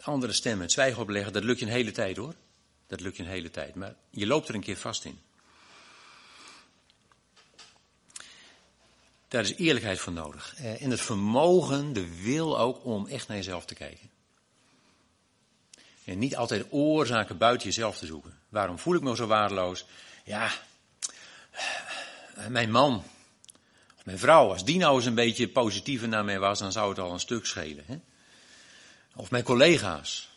Andere 0.00 0.32
stemmen, 0.32 0.62
het 0.62 0.72
zwijgen 0.72 1.02
opleggen, 1.02 1.32
dat 1.32 1.44
lukt 1.44 1.58
je 1.58 1.66
een 1.66 1.72
hele 1.72 1.90
tijd 1.90 2.16
hoor. 2.16 2.34
Dat 2.86 3.00
lukt 3.00 3.16
je 3.16 3.22
een 3.22 3.28
hele 3.28 3.50
tijd. 3.50 3.74
Maar 3.74 3.94
je 4.10 4.26
loopt 4.26 4.48
er 4.48 4.54
een 4.54 4.60
keer 4.60 4.76
vast 4.76 5.04
in. 5.04 5.18
Daar 9.28 9.42
is 9.42 9.54
eerlijkheid 9.54 9.98
voor 9.98 10.12
nodig. 10.12 10.54
En 10.56 10.78
eh, 10.78 10.90
het 10.90 11.00
vermogen, 11.00 11.92
de 11.92 12.22
wil 12.22 12.58
ook 12.58 12.84
om 12.84 13.06
echt 13.06 13.28
naar 13.28 13.36
jezelf 13.36 13.64
te 13.64 13.74
kijken. 13.74 14.10
En 16.04 16.18
niet 16.18 16.36
altijd 16.36 16.66
oorzaken 16.70 17.38
buiten 17.38 17.66
jezelf 17.66 17.98
te 17.98 18.06
zoeken. 18.06 18.38
Waarom 18.48 18.78
voel 18.78 18.94
ik 18.94 19.02
me 19.02 19.16
zo 19.16 19.26
waardeloos? 19.26 19.84
Ja, 20.24 20.50
mijn 22.48 22.70
man, 22.70 23.04
of 23.96 24.04
mijn 24.04 24.18
vrouw, 24.18 24.48
als 24.48 24.64
die 24.64 24.78
nou 24.78 24.96
eens 24.96 25.04
een 25.04 25.14
beetje 25.14 25.48
positiever 25.48 26.08
naar 26.08 26.24
mij 26.24 26.38
was, 26.38 26.58
dan 26.58 26.72
zou 26.72 26.88
het 26.88 26.98
al 26.98 27.12
een 27.12 27.20
stuk 27.20 27.46
schelen. 27.46 27.84
Hè? 27.86 27.98
Of 29.16 29.30
mijn 29.30 29.44
collega's. 29.44 30.28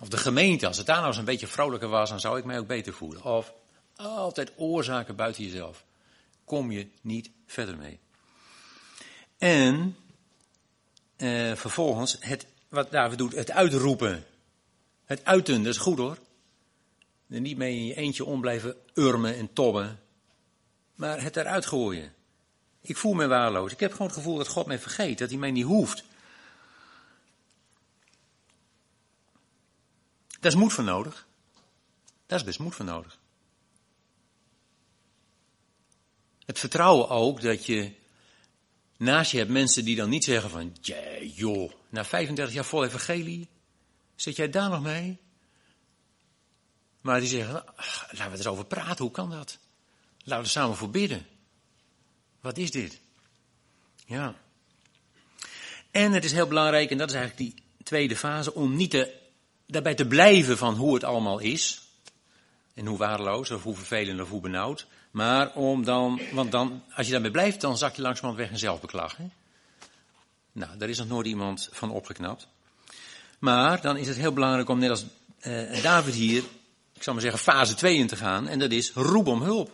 Of 0.00 0.08
de 0.08 0.16
gemeente, 0.16 0.66
als 0.66 0.76
het 0.76 0.86
daar 0.86 0.96
nou 0.96 1.08
eens 1.08 1.16
een 1.16 1.24
beetje 1.24 1.46
vrolijker 1.46 1.88
was, 1.88 2.08
dan 2.08 2.20
zou 2.20 2.38
ik 2.38 2.44
mij 2.44 2.58
ook 2.58 2.66
beter 2.66 2.92
voelen. 2.92 3.24
Of 3.24 3.52
altijd 3.96 4.52
oorzaken 4.56 5.16
buiten 5.16 5.44
jezelf. 5.44 5.84
Kom 6.44 6.70
je 6.70 6.88
niet 7.00 7.30
verder 7.46 7.76
mee. 7.76 7.98
En 9.38 9.96
eh, 11.16 11.54
vervolgens 11.54 12.16
het, 12.20 12.46
wat 12.68 12.90
David 12.90 13.18
doet, 13.18 13.34
het 13.34 13.50
uitroepen. 13.50 14.24
Het 15.04 15.24
uiten, 15.24 15.62
dat 15.62 15.74
is 15.74 15.80
goed 15.80 15.98
hoor. 15.98 16.18
Niet 17.26 17.56
mee 17.56 17.76
in 17.76 17.84
je 17.84 17.94
eentje 17.94 18.24
om 18.24 18.40
blijven 18.40 18.76
urmen 18.94 19.36
en 19.36 19.52
tobben. 19.52 20.00
Maar 20.94 21.22
het 21.22 21.36
eruit 21.36 21.66
gooien. 21.66 22.12
Ik 22.80 22.96
voel 22.96 23.14
me 23.14 23.26
waarloos. 23.26 23.72
Ik 23.72 23.80
heb 23.80 23.92
gewoon 23.92 24.06
het 24.06 24.16
gevoel 24.16 24.36
dat 24.36 24.48
God 24.48 24.66
mij 24.66 24.78
vergeet, 24.78 25.18
dat 25.18 25.28
hij 25.28 25.38
mij 25.38 25.50
niet 25.50 25.64
hoeft. 25.64 26.04
Daar 30.40 30.52
is 30.52 30.58
moed 30.58 30.72
voor 30.72 30.84
nodig. 30.84 31.26
Daar 32.26 32.38
is 32.38 32.44
best 32.44 32.58
moed 32.58 32.74
voor 32.74 32.84
nodig. 32.84 33.18
Het 36.44 36.58
vertrouwen 36.58 37.08
ook 37.08 37.40
dat 37.40 37.66
je 37.66 37.92
naast 38.98 39.30
je 39.30 39.38
hebt 39.38 39.50
mensen 39.50 39.84
die 39.84 39.96
dan 39.96 40.08
niet 40.08 40.24
zeggen 40.24 40.50
van, 40.50 40.76
ja, 40.80 40.96
joh, 41.34 41.72
na 41.88 42.04
35 42.04 42.54
jaar 42.54 42.64
vol 42.64 42.84
evangelie, 42.84 43.48
zit 44.14 44.36
jij 44.36 44.50
daar 44.50 44.70
nog 44.70 44.82
mee? 44.82 45.18
Maar 47.00 47.20
die 47.20 47.28
zeggen, 47.28 47.64
laten 48.10 48.30
we 48.30 48.36
eens 48.36 48.46
over 48.46 48.64
praten, 48.64 49.04
hoe 49.04 49.12
kan 49.12 49.30
dat? 49.30 49.58
Laten 50.24 50.44
we 50.44 50.50
samen 50.50 50.76
voor 50.76 50.90
bidden. 50.90 51.26
Wat 52.40 52.58
is 52.58 52.70
dit? 52.70 53.00
Ja. 54.06 54.34
En 55.90 56.12
het 56.12 56.24
is 56.24 56.32
heel 56.32 56.46
belangrijk, 56.46 56.90
en 56.90 56.98
dat 56.98 57.08
is 57.08 57.16
eigenlijk 57.16 57.54
die 57.54 57.62
tweede 57.84 58.16
fase, 58.16 58.54
om 58.54 58.76
niet 58.76 58.90
te, 58.90 59.14
daarbij 59.66 59.94
te 59.94 60.06
blijven 60.06 60.58
van 60.58 60.74
hoe 60.74 60.94
het 60.94 61.04
allemaal 61.04 61.38
is. 61.38 61.82
En 62.74 62.86
hoe 62.86 62.98
waardeloos, 62.98 63.50
of 63.50 63.62
hoe 63.62 63.76
vervelend, 63.76 64.20
of 64.20 64.28
hoe 64.28 64.40
benauwd. 64.40 64.86
Maar 65.18 65.54
om 65.54 65.84
dan, 65.84 66.20
want 66.32 66.52
dan, 66.52 66.82
als 66.94 67.06
je 67.06 67.12
daarmee 67.12 67.30
blijft, 67.30 67.60
dan 67.60 67.78
zak 67.78 67.94
je 67.94 68.02
langzamerhand 68.02 68.42
weg 68.42 68.50
in 68.50 68.58
zelfbeklag. 68.58 69.16
Nou, 70.52 70.76
daar 70.76 70.88
is 70.88 70.98
nog 70.98 71.08
nooit 71.08 71.26
iemand 71.26 71.68
van 71.72 71.90
opgeknapt. 71.90 72.48
Maar 73.38 73.80
dan 73.80 73.96
is 73.96 74.06
het 74.06 74.16
heel 74.16 74.32
belangrijk 74.32 74.68
om 74.68 74.78
net 74.78 74.90
als 74.90 75.04
eh, 75.38 75.82
David 75.82 76.14
hier, 76.14 76.42
ik 76.92 77.02
zal 77.02 77.12
maar 77.12 77.22
zeggen, 77.22 77.40
fase 77.40 77.74
2 77.74 77.96
in 77.96 78.06
te 78.06 78.16
gaan. 78.16 78.48
En 78.48 78.58
dat 78.58 78.70
is 78.70 78.92
roep 78.92 79.26
om 79.26 79.42
hulp. 79.42 79.72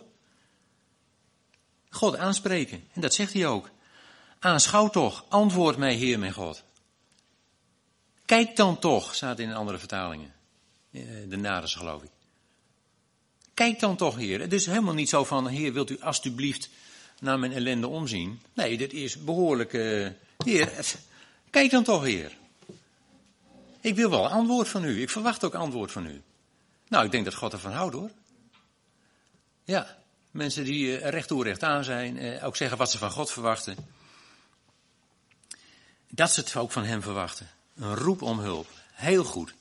God 1.89 2.17
aanspreken. 2.17 2.83
En 2.93 3.01
dat 3.01 3.13
zegt 3.13 3.33
hij 3.33 3.47
ook. 3.47 3.69
Aanschouw 4.39 4.89
toch, 4.89 5.25
antwoord 5.29 5.77
mij, 5.77 5.93
Heer 5.93 6.19
mijn 6.19 6.33
God. 6.33 6.63
Kijk 8.25 8.55
dan 8.55 8.79
toch, 8.79 9.15
staat 9.15 9.39
in 9.39 9.53
andere 9.53 9.77
vertalingen. 9.77 10.33
Eh, 10.91 11.01
de 11.27 11.37
Nares, 11.37 11.75
geloof 11.75 12.03
ik. 12.03 12.14
Kijk 13.55 13.79
dan 13.79 13.95
toch, 13.95 14.15
Heer. 14.15 14.39
Het 14.39 14.53
is 14.53 14.65
helemaal 14.65 14.93
niet 14.93 15.09
zo 15.09 15.23
van, 15.23 15.47
Heer, 15.47 15.73
wilt 15.73 15.89
u 15.89 15.99
alstublieft 15.99 16.69
naar 17.19 17.39
mijn 17.39 17.53
ellende 17.53 17.87
omzien? 17.87 18.41
Nee, 18.53 18.77
dit 18.77 18.93
is 18.93 19.23
behoorlijk, 19.23 19.73
uh, 19.73 20.09
Heer, 20.37 20.71
kijk 21.49 21.71
dan 21.71 21.83
toch, 21.83 22.03
Heer. 22.03 22.37
Ik 23.81 23.95
wil 23.95 24.09
wel 24.09 24.29
antwoord 24.29 24.67
van 24.67 24.83
u. 24.83 25.01
Ik 25.01 25.09
verwacht 25.09 25.43
ook 25.43 25.55
antwoord 25.55 25.91
van 25.91 26.05
u. 26.05 26.21
Nou, 26.87 27.05
ik 27.05 27.11
denk 27.11 27.25
dat 27.25 27.33
God 27.33 27.53
ervan 27.53 27.71
houdt, 27.71 27.95
hoor. 27.95 28.11
Ja, 29.63 29.97
mensen 30.31 30.63
die 30.63 30.85
uh, 30.85 31.09
recht 31.09 31.31
recht 31.31 31.63
aan 31.63 31.83
zijn, 31.83 32.23
uh, 32.23 32.45
ook 32.45 32.55
zeggen 32.55 32.77
wat 32.77 32.91
ze 32.91 32.97
van 32.97 33.11
God 33.11 33.31
verwachten. 33.31 33.75
Dat 36.09 36.31
ze 36.31 36.39
het 36.39 36.55
ook 36.55 36.71
van 36.71 36.83
hem 36.83 37.01
verwachten. 37.01 37.49
Een 37.75 37.95
roep 37.95 38.21
om 38.21 38.39
hulp. 38.39 38.67
Heel 38.93 39.23
goed. 39.23 39.53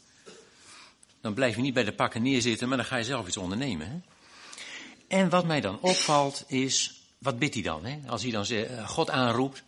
Dan 1.24 1.34
blijf 1.34 1.56
je 1.56 1.62
niet 1.62 1.74
bij 1.74 1.84
de 1.84 1.92
pakken 1.92 2.22
neerzitten, 2.22 2.68
maar 2.68 2.76
dan 2.76 2.86
ga 2.86 2.96
je 2.96 3.04
zelf 3.04 3.26
iets 3.26 3.36
ondernemen. 3.36 3.86
Hè? 3.86 3.96
En 5.16 5.28
wat 5.28 5.44
mij 5.44 5.60
dan 5.60 5.80
opvalt 5.80 6.44
is, 6.46 7.00
wat 7.18 7.38
bidt 7.38 7.54
hij 7.54 7.62
dan? 7.62 7.84
Hè? 7.84 7.98
Als 8.06 8.22
hij 8.22 8.30
dan 8.30 8.44
eh, 8.44 8.88
God 8.88 9.10
aanroept, 9.10 9.62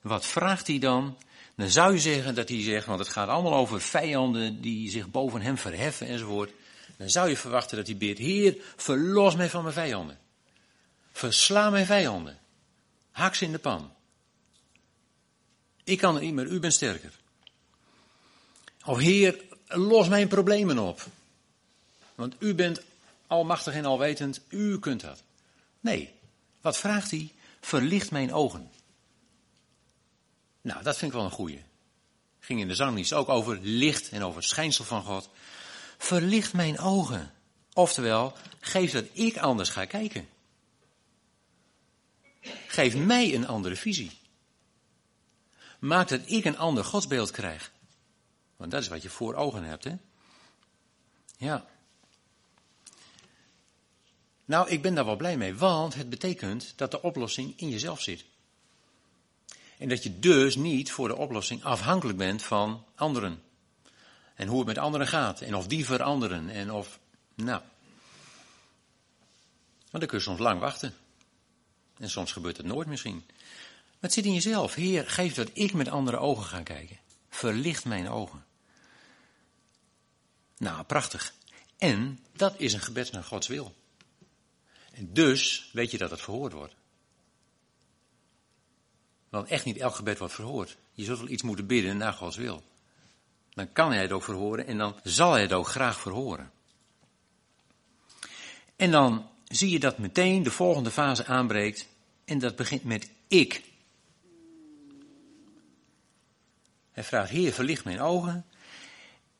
wat 0.00 0.26
vraagt 0.26 0.66
hij 0.66 0.78
dan? 0.78 1.18
Dan 1.56 1.68
zou 1.68 1.92
je 1.92 1.98
zeggen 1.98 2.34
dat 2.34 2.48
hij 2.48 2.62
zegt, 2.62 2.86
want 2.86 2.98
het 2.98 3.08
gaat 3.08 3.28
allemaal 3.28 3.54
over 3.54 3.80
vijanden 3.80 4.60
die 4.60 4.90
zich 4.90 5.10
boven 5.10 5.40
hem 5.40 5.58
verheffen 5.58 6.06
enzovoort. 6.06 6.50
Dan 6.96 7.10
zou 7.10 7.28
je 7.28 7.36
verwachten 7.36 7.76
dat 7.76 7.86
hij 7.86 7.96
bidt, 7.96 8.18
Heer, 8.18 8.56
verlos 8.76 9.36
mij 9.36 9.50
van 9.50 9.62
mijn 9.62 9.74
vijanden. 9.74 10.18
Versla 11.12 11.70
mijn 11.70 11.86
vijanden. 11.86 12.38
Haak 13.10 13.34
ze 13.34 13.44
in 13.44 13.52
de 13.52 13.58
pan. 13.58 13.92
Ik 15.84 15.98
kan 15.98 16.14
het 16.14 16.22
niet 16.22 16.34
meer, 16.34 16.46
u 16.46 16.60
bent 16.60 16.72
sterker. 16.74 17.12
Of 18.84 18.98
Heer, 18.98 19.46
los 19.68 20.08
mijn 20.08 20.28
problemen 20.28 20.78
op. 20.78 21.06
Want 22.14 22.34
u 22.38 22.54
bent 22.54 22.80
almachtig 23.26 23.74
en 23.74 23.84
alwetend, 23.84 24.40
u 24.48 24.78
kunt 24.78 25.00
dat. 25.00 25.22
Nee, 25.80 26.12
wat 26.60 26.76
vraagt 26.76 27.10
hij? 27.10 27.32
Verlicht 27.60 28.10
mijn 28.10 28.32
ogen. 28.32 28.70
Nou, 30.60 30.82
dat 30.82 30.96
vind 30.96 31.10
ik 31.10 31.16
wel 31.16 31.26
een 31.26 31.32
goeie. 31.32 31.62
Ging 32.40 32.60
in 32.60 32.68
de 32.68 32.74
zangdienst 32.74 33.12
ook 33.12 33.28
over 33.28 33.58
licht 33.62 34.08
en 34.08 34.22
over 34.22 34.42
schijnsel 34.42 34.84
van 34.84 35.02
God. 35.02 35.28
Verlicht 35.98 36.52
mijn 36.52 36.78
ogen. 36.78 37.32
Oftewel, 37.72 38.36
geef 38.60 38.92
dat 38.92 39.04
ik 39.12 39.36
anders 39.36 39.68
ga 39.68 39.84
kijken. 39.84 40.28
Geef 42.66 42.96
mij 42.96 43.34
een 43.34 43.46
andere 43.46 43.76
visie. 43.76 44.18
Maak 45.78 46.08
dat 46.08 46.20
ik 46.24 46.44
een 46.44 46.58
ander 46.58 46.84
godsbeeld 46.84 47.30
krijg. 47.30 47.70
Want 48.58 48.70
dat 48.70 48.82
is 48.82 48.88
wat 48.88 49.02
je 49.02 49.10
voor 49.10 49.34
ogen 49.34 49.62
hebt, 49.62 49.84
hè? 49.84 49.96
Ja. 51.36 51.66
Nou, 54.44 54.68
ik 54.68 54.82
ben 54.82 54.94
daar 54.94 55.04
wel 55.04 55.16
blij 55.16 55.36
mee, 55.36 55.54
want 55.54 55.94
het 55.94 56.10
betekent 56.10 56.72
dat 56.76 56.90
de 56.90 57.02
oplossing 57.02 57.52
in 57.56 57.68
jezelf 57.68 58.00
zit. 58.00 58.24
En 59.78 59.88
dat 59.88 60.02
je 60.02 60.18
dus 60.18 60.56
niet 60.56 60.92
voor 60.92 61.08
de 61.08 61.16
oplossing 61.16 61.64
afhankelijk 61.64 62.18
bent 62.18 62.42
van 62.42 62.84
anderen. 62.94 63.42
En 64.34 64.48
hoe 64.48 64.58
het 64.58 64.66
met 64.66 64.78
anderen 64.78 65.06
gaat. 65.06 65.40
En 65.40 65.54
of 65.54 65.66
die 65.66 65.84
veranderen. 65.84 66.48
En 66.48 66.72
of, 66.72 66.98
nou. 67.34 67.60
Want 69.78 69.90
dan 69.90 70.06
kun 70.06 70.18
je 70.18 70.24
soms 70.24 70.38
lang 70.38 70.60
wachten. 70.60 70.94
En 71.98 72.10
soms 72.10 72.32
gebeurt 72.32 72.56
het 72.56 72.66
nooit 72.66 72.88
misschien. 72.88 73.24
Maar 73.26 73.96
het 74.00 74.12
zit 74.12 74.24
in 74.24 74.34
jezelf. 74.34 74.74
Heer, 74.74 75.10
geef 75.10 75.34
dat 75.34 75.50
ik 75.52 75.72
met 75.72 75.88
andere 75.88 76.16
ogen 76.16 76.44
ga 76.44 76.62
kijken. 76.62 76.98
Verlicht 77.28 77.84
mijn 77.84 78.08
ogen. 78.08 78.44
Nou, 80.58 80.84
prachtig. 80.84 81.34
En 81.78 82.18
dat 82.32 82.54
is 82.56 82.72
een 82.72 82.80
gebed 82.80 83.12
naar 83.12 83.24
Gods 83.24 83.46
wil. 83.46 83.74
En 84.92 85.12
dus 85.12 85.70
weet 85.72 85.90
je 85.90 85.98
dat 85.98 86.10
het 86.10 86.20
verhoord 86.20 86.52
wordt. 86.52 86.74
Want 89.28 89.48
echt 89.48 89.64
niet 89.64 89.76
elk 89.76 89.94
gebed 89.94 90.18
wordt 90.18 90.34
verhoord. 90.34 90.76
Je 90.92 91.04
zult 91.04 91.18
wel 91.18 91.28
iets 91.28 91.42
moeten 91.42 91.66
bidden 91.66 91.96
naar 91.96 92.12
Gods 92.12 92.36
wil. 92.36 92.62
Dan 93.50 93.72
kan 93.72 93.92
hij 93.92 94.02
het 94.02 94.12
ook 94.12 94.22
verhoren 94.22 94.66
en 94.66 94.78
dan 94.78 95.00
zal 95.02 95.32
hij 95.32 95.42
het 95.42 95.52
ook 95.52 95.68
graag 95.68 96.00
verhoren. 96.00 96.50
En 98.76 98.90
dan 98.90 99.30
zie 99.44 99.70
je 99.70 99.78
dat 99.78 99.98
meteen 99.98 100.42
de 100.42 100.50
volgende 100.50 100.90
fase 100.90 101.26
aanbreekt. 101.26 101.88
En 102.24 102.38
dat 102.38 102.56
begint 102.56 102.84
met 102.84 103.10
ik. 103.28 103.62
Hij 106.92 107.04
vraagt, 107.04 107.30
Heer, 107.30 107.52
verlicht 107.52 107.84
mijn 107.84 108.00
ogen. 108.00 108.46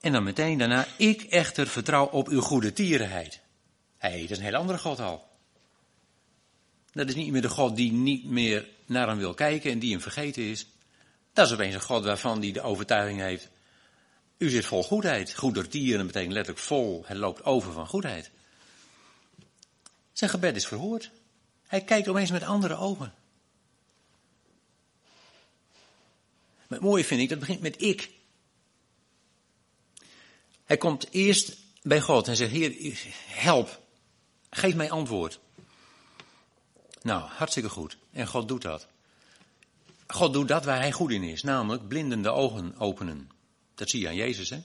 En 0.00 0.12
dan 0.12 0.22
meteen 0.22 0.58
daarna, 0.58 0.86
ik 0.96 1.22
echter 1.22 1.66
vertrouw 1.66 2.06
op 2.06 2.28
uw 2.28 2.40
goede 2.40 2.72
tierenheid. 2.72 3.40
Hé, 3.98 4.08
hey, 4.08 4.20
dat 4.20 4.30
is 4.30 4.38
een 4.38 4.44
heel 4.44 4.54
andere 4.54 4.78
God 4.78 5.00
al. 5.00 5.28
Dat 6.92 7.08
is 7.08 7.14
niet 7.14 7.32
meer 7.32 7.42
de 7.42 7.48
God 7.48 7.76
die 7.76 7.92
niet 7.92 8.24
meer 8.24 8.68
naar 8.86 9.08
hem 9.08 9.18
wil 9.18 9.34
kijken 9.34 9.70
en 9.70 9.78
die 9.78 9.90
hem 9.90 10.00
vergeten 10.00 10.42
is. 10.42 10.66
Dat 11.32 11.46
is 11.46 11.52
opeens 11.52 11.74
een 11.74 11.80
God 11.80 12.04
waarvan 12.04 12.40
die 12.40 12.52
de 12.52 12.60
overtuiging 12.60 13.20
heeft. 13.20 13.48
U 14.38 14.48
zit 14.48 14.64
vol 14.64 14.82
goedheid. 14.84 15.34
Goedertieren 15.34 16.06
betekent 16.06 16.32
letterlijk 16.32 16.64
vol. 16.64 17.02
Het 17.06 17.16
loopt 17.16 17.44
over 17.44 17.72
van 17.72 17.86
goedheid. 17.86 18.30
Zijn 20.12 20.30
gebed 20.30 20.56
is 20.56 20.66
verhoord. 20.66 21.10
Hij 21.66 21.80
kijkt 21.80 22.08
opeens 22.08 22.30
met 22.30 22.42
andere 22.42 22.76
ogen. 22.76 23.14
Maar 26.68 26.78
het 26.78 26.88
mooie 26.88 27.04
vind 27.04 27.20
ik, 27.20 27.28
dat 27.28 27.38
begint 27.38 27.60
met 27.60 27.82
ik. 27.82 28.10
Hij 30.68 30.76
komt 30.76 31.10
eerst 31.10 31.56
bij 31.82 32.00
God 32.00 32.28
en 32.28 32.36
zegt, 32.36 32.50
Heer, 32.50 32.98
help. 33.26 33.80
Geef 34.50 34.74
mij 34.74 34.90
antwoord. 34.90 35.40
Nou, 37.02 37.22
hartstikke 37.22 37.68
goed. 37.68 37.96
En 38.12 38.26
God 38.26 38.48
doet 38.48 38.62
dat. 38.62 38.86
God 40.06 40.32
doet 40.32 40.48
dat 40.48 40.64
waar 40.64 40.78
hij 40.78 40.92
goed 40.92 41.10
in 41.10 41.22
is, 41.22 41.42
namelijk 41.42 41.88
blindende 41.88 42.30
ogen 42.30 42.78
openen. 42.78 43.30
Dat 43.74 43.90
zie 43.90 44.00
je 44.00 44.08
aan 44.08 44.14
Jezus, 44.14 44.50
hè? 44.50 44.60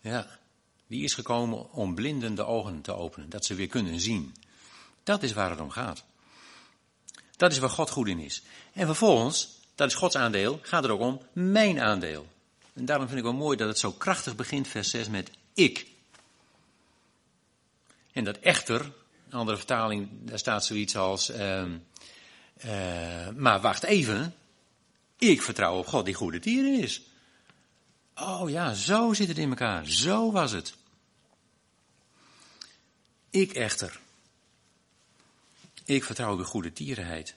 Ja, 0.00 0.38
die 0.86 1.04
is 1.04 1.14
gekomen 1.14 1.72
om 1.72 1.94
blindende 1.94 2.44
ogen 2.44 2.80
te 2.80 2.92
openen, 2.92 3.30
dat 3.30 3.44
ze 3.44 3.54
weer 3.54 3.68
kunnen 3.68 4.00
zien. 4.00 4.34
Dat 5.02 5.22
is 5.22 5.32
waar 5.32 5.50
het 5.50 5.60
om 5.60 5.70
gaat. 5.70 6.04
Dat 7.36 7.52
is 7.52 7.58
waar 7.58 7.70
God 7.70 7.90
goed 7.90 8.08
in 8.08 8.18
is. 8.18 8.42
En 8.72 8.86
vervolgens, 8.86 9.48
dat 9.74 9.88
is 9.88 9.94
Gods 9.94 10.16
aandeel, 10.16 10.58
gaat 10.62 10.84
er 10.84 10.90
ook 10.90 11.00
om 11.00 11.20
mijn 11.32 11.80
aandeel. 11.80 12.32
En 12.74 12.84
daarom 12.84 13.06
vind 13.06 13.18
ik 13.18 13.24
wel 13.24 13.34
mooi 13.34 13.56
dat 13.56 13.68
het 13.68 13.78
zo 13.78 13.92
krachtig 13.92 14.36
begint, 14.36 14.68
vers 14.68 14.90
6, 14.90 15.08
met 15.08 15.30
ik. 15.54 15.86
En 18.12 18.24
dat 18.24 18.38
echter, 18.38 18.80
een 19.28 19.38
andere 19.38 19.56
vertaling, 19.56 20.08
daar 20.12 20.38
staat 20.38 20.64
zoiets 20.64 20.96
als, 20.96 21.30
uh, 21.30 21.64
maar 23.36 23.60
wacht 23.60 23.82
even, 23.82 24.34
ik 25.18 25.42
vertrouw 25.42 25.78
op 25.78 25.86
God 25.86 26.04
die 26.04 26.14
goede 26.14 26.38
dieren 26.38 26.80
is. 26.80 27.02
Oh 28.14 28.50
ja, 28.50 28.74
zo 28.74 29.12
zit 29.12 29.28
het 29.28 29.38
in 29.38 29.48
elkaar, 29.48 29.86
zo 29.86 30.32
was 30.32 30.52
het. 30.52 30.74
Ik 33.30 33.52
echter, 33.52 34.00
ik 35.84 36.04
vertrouw 36.04 36.36
de 36.36 36.44
goede 36.44 36.72
tierenheid. 36.72 37.34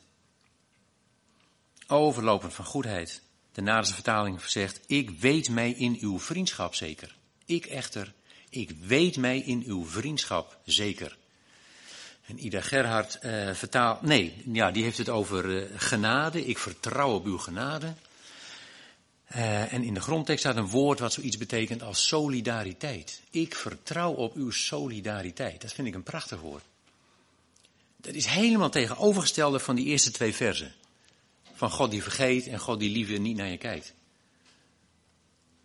Overlopend 1.88 2.54
van 2.54 2.66
goedheid. 2.66 3.22
De 3.58 3.64
Naderse 3.64 3.94
vertaling 3.94 4.42
zegt, 4.42 4.80
ik 4.88 5.10
weet 5.10 5.50
mij 5.50 5.72
in 5.72 5.98
uw 6.00 6.20
vriendschap 6.20 6.76
zeker. 6.76 7.16
Ik 7.46 7.66
echter, 7.66 8.14
ik 8.50 8.72
weet 8.82 9.18
mij 9.18 9.40
in 9.40 9.64
uw 9.66 9.86
vriendschap 9.86 10.58
zeker. 10.66 11.18
En 12.26 12.46
Ida 12.46 12.62
Gerhard 12.62 13.20
uh, 13.22 13.54
vertaalt, 13.54 14.02
nee, 14.02 14.44
ja, 14.52 14.72
die 14.72 14.84
heeft 14.84 14.98
het 14.98 15.10
over 15.10 15.46
uh, 15.46 15.66
genade. 15.76 16.46
Ik 16.46 16.58
vertrouw 16.58 17.14
op 17.14 17.26
uw 17.26 17.38
genade. 17.38 17.94
Uh, 19.36 19.74
en 19.74 19.84
in 19.84 19.94
de 19.94 20.02
grondtekst 20.02 20.44
staat 20.44 20.56
een 20.56 20.70
woord 20.70 21.00
wat 21.00 21.14
zoiets 21.14 21.38
betekent 21.38 21.84
als 21.84 22.08
solidariteit. 22.08 23.22
Ik 23.30 23.56
vertrouw 23.56 24.12
op 24.12 24.36
uw 24.36 24.52
solidariteit. 24.52 25.62
Dat 25.62 25.74
vind 25.74 25.88
ik 25.88 25.96
een 25.96 26.04
prachtig 26.04 26.40
woord. 26.40 26.64
Dat 27.96 28.14
is 28.14 28.26
helemaal 28.26 28.70
tegenovergestelde 28.70 29.60
van 29.60 29.76
die 29.76 29.86
eerste 29.86 30.12
twee 30.12 30.36
versen. 30.36 30.74
Van 31.58 31.70
God 31.70 31.92
die 31.92 32.04
vergeet 32.04 32.48
en 32.48 32.60
God 32.60 32.80
die 32.80 32.90
liever 32.90 33.20
niet 33.20 33.38
naar 33.38 33.48
je 33.48 33.58
kijkt. 33.58 33.94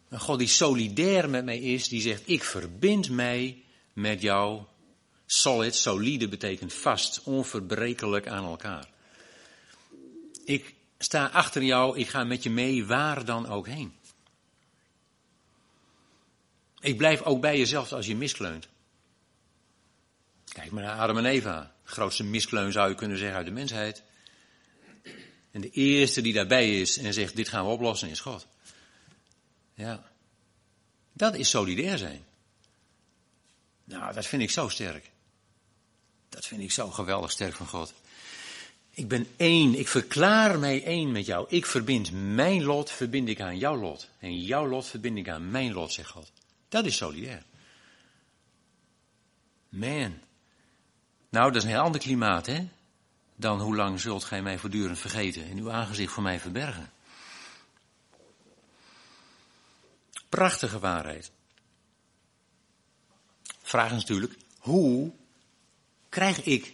Een 0.09 0.21
God 0.21 0.39
die 0.39 0.49
solidair 0.49 1.31
met 1.31 1.45
mij 1.45 1.59
is, 1.59 1.89
die 1.89 2.01
zegt, 2.01 2.23
ik 2.29 2.45
verbind 2.45 3.11
mij 3.11 3.63
met 3.93 4.21
jou. 4.21 4.63
Solid, 5.27 5.75
solide 5.75 6.29
betekent 6.29 6.73
vast, 6.73 7.23
onverbrekelijk 7.23 8.29
aan 8.29 8.45
elkaar. 8.45 8.89
Ik 10.45 10.75
sta 10.99 11.27
achter 11.27 11.63
jou, 11.63 11.99
ik 11.99 12.09
ga 12.09 12.25
met 12.25 12.43
je 12.43 12.51
mee, 12.51 12.87
waar 12.87 13.25
dan 13.25 13.49
ook 13.49 13.67
heen. 13.67 13.93
Ik 16.81 16.97
blijf 16.97 17.23
ook 17.23 17.41
bij 17.41 17.59
jezelf 17.59 17.93
als 17.93 18.07
je 18.07 18.17
miskleunt. 18.17 18.69
Kijk 20.45 20.71
maar 20.71 20.83
naar 20.83 20.99
Adam 20.99 21.19
en 21.19 21.27
Eva. 21.27 21.75
grootste 21.85 22.25
miskleun 22.25 22.73
zou 22.73 22.89
je 22.89 22.95
kunnen 22.95 23.19
zeggen 23.19 23.37
uit 23.37 23.47
de 23.47 23.53
mensheid. 23.53 24.03
En 25.53 25.61
de 25.61 25.71
eerste 25.71 26.21
die 26.21 26.33
daarbij 26.33 26.81
is 26.81 26.99
en 26.99 27.15
zegt, 27.15 27.37
dit 27.37 27.49
gaan 27.49 27.65
we 27.65 27.71
oplossen, 27.71 28.09
is 28.09 28.21
God. 28.21 28.47
Ja. 29.75 30.11
Dat 31.13 31.35
is 31.35 31.51
solidair 31.51 31.99
zijn. 31.99 32.25
Nou, 33.85 34.15
dat 34.15 34.27
vind 34.27 34.43
ik 34.43 34.51
zo 34.51 34.69
sterk. 34.69 35.11
Dat 36.29 36.47
vind 36.47 36.63
ik 36.63 36.73
zo 36.73 36.91
geweldig 36.91 37.31
sterk 37.31 37.55
van 37.55 37.67
God. 37.67 37.95
Ik 38.91 39.09
ben 39.09 39.27
één, 39.37 39.79
ik 39.79 39.89
verklaar 39.89 40.59
mij 40.59 40.85
één 40.85 41.13
met 41.13 41.27
jou. 41.27 41.47
Ik 41.49 41.67
verbind 41.67 42.13
mijn 42.13 42.63
lot, 42.63 42.91
verbind 42.91 43.29
ik 43.29 43.41
aan 43.41 43.59
jouw 43.59 43.77
lot. 43.77 44.09
En 44.19 44.41
jouw 44.41 44.69
lot 44.69 44.87
verbind 44.87 45.19
ik 45.19 45.29
aan 45.29 45.51
mijn 45.51 45.73
lot, 45.73 45.93
zegt 45.93 46.11
God. 46.11 46.33
Dat 46.69 46.85
is 46.85 46.97
solidair. 46.97 47.43
Man. 49.69 50.19
Nou, 51.29 51.47
dat 51.47 51.57
is 51.57 51.63
een 51.63 51.75
heel 51.75 51.81
ander 51.81 52.01
klimaat, 52.01 52.47
hè? 52.47 52.69
Dan 53.37 53.61
hoe 53.61 53.77
lang 53.77 54.01
zult 54.01 54.25
gij 54.25 54.43
mij 54.43 54.59
voortdurend 54.59 54.99
vergeten 54.99 55.51
en 55.51 55.59
uw 55.59 55.71
aangezicht 55.71 56.13
voor 56.13 56.23
mij 56.23 56.41
verbergen. 56.41 56.91
Prachtige 60.29 60.79
waarheid. 60.79 61.31
Vraag 63.63 63.91
is 63.91 63.97
natuurlijk, 63.97 64.37
hoe 64.59 65.13
krijg 66.09 66.45
ik 66.45 66.73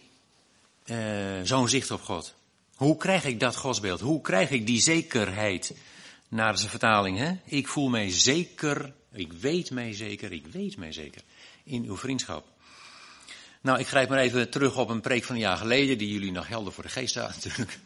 uh, 0.85 1.41
zo'n 1.43 1.69
zicht 1.69 1.91
op 1.91 2.01
God? 2.01 2.35
Hoe 2.75 2.97
krijg 2.97 3.25
ik 3.25 3.39
dat 3.39 3.55
godsbeeld? 3.55 3.99
Hoe 3.99 4.21
krijg 4.21 4.49
ik 4.49 4.65
die 4.65 4.81
zekerheid? 4.81 5.75
Naar 6.27 6.57
zijn 6.57 6.69
vertaling, 6.69 7.17
hè? 7.17 7.31
Ik 7.43 7.67
voel 7.67 7.89
mij 7.89 8.11
zeker, 8.11 8.93
ik 9.11 9.33
weet 9.33 9.71
mij 9.71 9.93
zeker, 9.93 10.31
ik 10.31 10.47
weet 10.47 10.77
mij 10.77 10.91
zeker 10.91 11.21
in 11.63 11.83
uw 11.83 11.97
vriendschap. 11.97 12.45
Nou, 13.61 13.79
ik 13.79 13.87
grijp 13.87 14.09
maar 14.09 14.19
even 14.19 14.49
terug 14.49 14.77
op 14.77 14.89
een 14.89 15.01
preek 15.01 15.23
van 15.23 15.35
een 15.35 15.41
jaar 15.41 15.57
geleden, 15.57 15.97
die 15.97 16.11
jullie 16.11 16.31
nog 16.31 16.47
helder 16.47 16.73
voor 16.73 16.83
de 16.83 16.89
geest 16.89 17.09
staat 17.09 17.35
natuurlijk. 17.35 17.79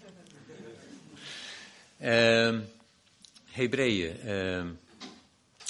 Uh, 2.01 2.59
Hebreeën. 3.57 4.17
Uh, 4.25 4.65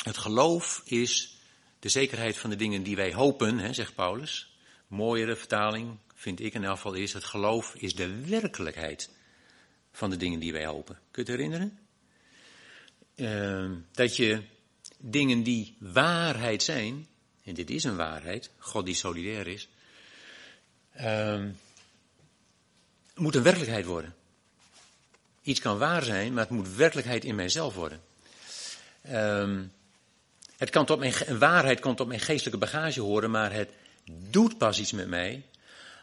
het 0.03 0.17
geloof 0.17 0.81
is 0.85 1.37
de 1.79 1.89
zekerheid 1.89 2.37
van 2.37 2.49
de 2.49 2.55
dingen 2.55 2.83
die 2.83 2.95
wij 2.95 3.13
hopen, 3.13 3.57
hè, 3.57 3.73
zegt 3.73 3.95
Paulus. 3.95 4.55
Mooiere 4.87 5.35
vertaling, 5.35 5.97
vind 6.15 6.39
ik 6.39 6.53
in 6.53 6.63
elk 6.63 6.75
geval, 6.75 6.93
is 6.93 7.13
het 7.13 7.23
geloof 7.23 7.75
is 7.75 7.95
de 7.95 8.25
werkelijkheid 8.25 9.09
van 9.91 10.09
de 10.09 10.17
dingen 10.17 10.39
die 10.39 10.51
wij 10.51 10.65
hopen. 10.65 10.99
Kun 11.11 11.25
je 11.25 11.31
het 11.31 11.39
herinneren? 11.39 11.79
Uh, 13.15 13.77
dat 13.91 14.15
je 14.15 14.41
dingen 14.97 15.43
die 15.43 15.77
waarheid 15.79 16.63
zijn, 16.63 17.07
en 17.43 17.53
dit 17.53 17.69
is 17.69 17.83
een 17.83 17.95
waarheid, 17.95 18.49
God 18.57 18.85
die 18.85 18.95
solidair 18.95 19.47
is, 19.47 19.69
uh, 21.01 21.43
moet 23.15 23.35
een 23.35 23.43
werkelijkheid 23.43 23.85
worden. 23.85 24.15
Iets 25.41 25.59
kan 25.59 25.77
waar 25.77 26.03
zijn, 26.03 26.33
maar 26.33 26.43
het 26.43 26.53
moet 26.53 26.75
werkelijkheid 26.75 27.23
in 27.23 27.35
mijzelf 27.35 27.73
worden. 27.73 28.01
Um, 29.11 29.71
het 30.57 30.69
kan 30.69 30.85
tot 30.85 30.99
mijn, 30.99 31.13
een 31.25 31.39
waarheid 31.39 31.79
kan 31.79 31.95
tot 31.95 32.07
mijn 32.07 32.19
geestelijke 32.19 32.59
bagage 32.59 33.01
horen, 33.01 33.31
maar 33.31 33.51
het 33.51 33.69
doet 34.29 34.57
pas 34.57 34.79
iets 34.79 34.91
met 34.91 35.07
mij 35.07 35.43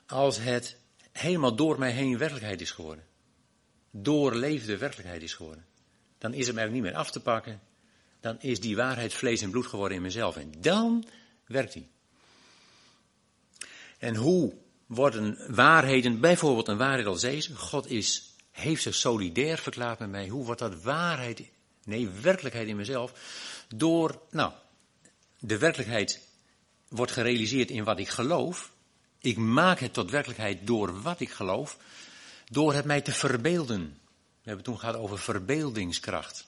als 0.06 0.38
het 0.38 0.76
helemaal 1.12 1.54
door 1.54 1.78
mij 1.78 1.90
heen 1.90 2.18
werkelijkheid 2.18 2.60
is 2.60 2.70
geworden. 2.70 3.04
Doorleefde 3.90 4.76
werkelijkheid 4.76 5.22
is 5.22 5.34
geworden. 5.34 5.66
Dan 6.18 6.34
is 6.34 6.46
het 6.46 6.54
mij 6.54 6.68
niet 6.68 6.82
meer 6.82 6.94
af 6.94 7.10
te 7.10 7.20
pakken. 7.20 7.60
Dan 8.20 8.40
is 8.40 8.60
die 8.60 8.76
waarheid 8.76 9.14
vlees 9.14 9.42
en 9.42 9.50
bloed 9.50 9.66
geworden 9.66 9.96
in 9.96 10.02
mezelf. 10.02 10.36
En 10.36 10.52
dan 10.58 11.06
werkt 11.46 11.72
die. 11.72 11.88
En 13.98 14.14
hoe 14.14 14.52
worden 14.90 15.54
waarheden, 15.54 16.20
bijvoorbeeld 16.20 16.68
een 16.68 16.76
waarheid 16.76 17.06
als 17.06 17.20
deze, 17.20 17.56
God 17.56 17.90
is, 17.90 18.34
heeft 18.50 18.82
zich 18.82 18.94
solidair 18.94 19.58
verklaard 19.58 19.98
met 19.98 20.10
mij. 20.10 20.28
Hoe 20.28 20.44
wordt 20.44 20.60
dat 20.60 20.82
waarheid, 20.82 21.42
nee, 21.84 22.08
werkelijkheid 22.08 22.68
in 22.68 22.76
mezelf? 22.76 23.12
Door, 23.68 24.20
nou, 24.30 24.52
de 25.38 25.58
werkelijkheid 25.58 26.28
wordt 26.88 27.12
gerealiseerd 27.12 27.70
in 27.70 27.84
wat 27.84 27.98
ik 27.98 28.08
geloof. 28.08 28.72
Ik 29.20 29.36
maak 29.36 29.78
het 29.78 29.92
tot 29.92 30.10
werkelijkheid 30.10 30.66
door 30.66 31.02
wat 31.02 31.20
ik 31.20 31.30
geloof. 31.30 31.76
Door 32.48 32.74
het 32.74 32.84
mij 32.84 33.00
te 33.00 33.12
verbeelden. 33.12 33.98
We 34.42 34.46
hebben 34.46 34.64
toen 34.64 34.78
gehad 34.78 34.96
over 34.96 35.18
verbeeldingskracht. 35.18 36.46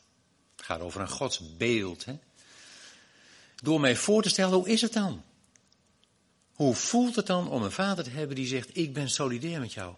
Het 0.57 0.65
gaat 0.65 0.81
over 0.81 1.01
een 1.01 1.09
godsbeeld. 1.09 2.05
Hè? 2.05 2.19
Door 3.57 3.81
mij 3.81 3.97
voor 3.97 4.23
te 4.23 4.29
stellen, 4.29 4.55
hoe 4.55 4.69
is 4.69 4.81
het 4.81 4.93
dan? 4.93 5.23
Hoe 6.53 6.75
voelt 6.75 7.17
het 7.17 7.27
dan 7.27 7.49
om 7.49 7.63
een 7.63 7.73
vader 7.73 8.05
te 8.05 8.11
hebben 8.11 8.37
die 8.37 8.47
zegt, 8.47 8.77
ik 8.77 8.93
ben 8.93 9.11
solidair 9.11 9.61
met 9.61 9.73
jou? 9.73 9.95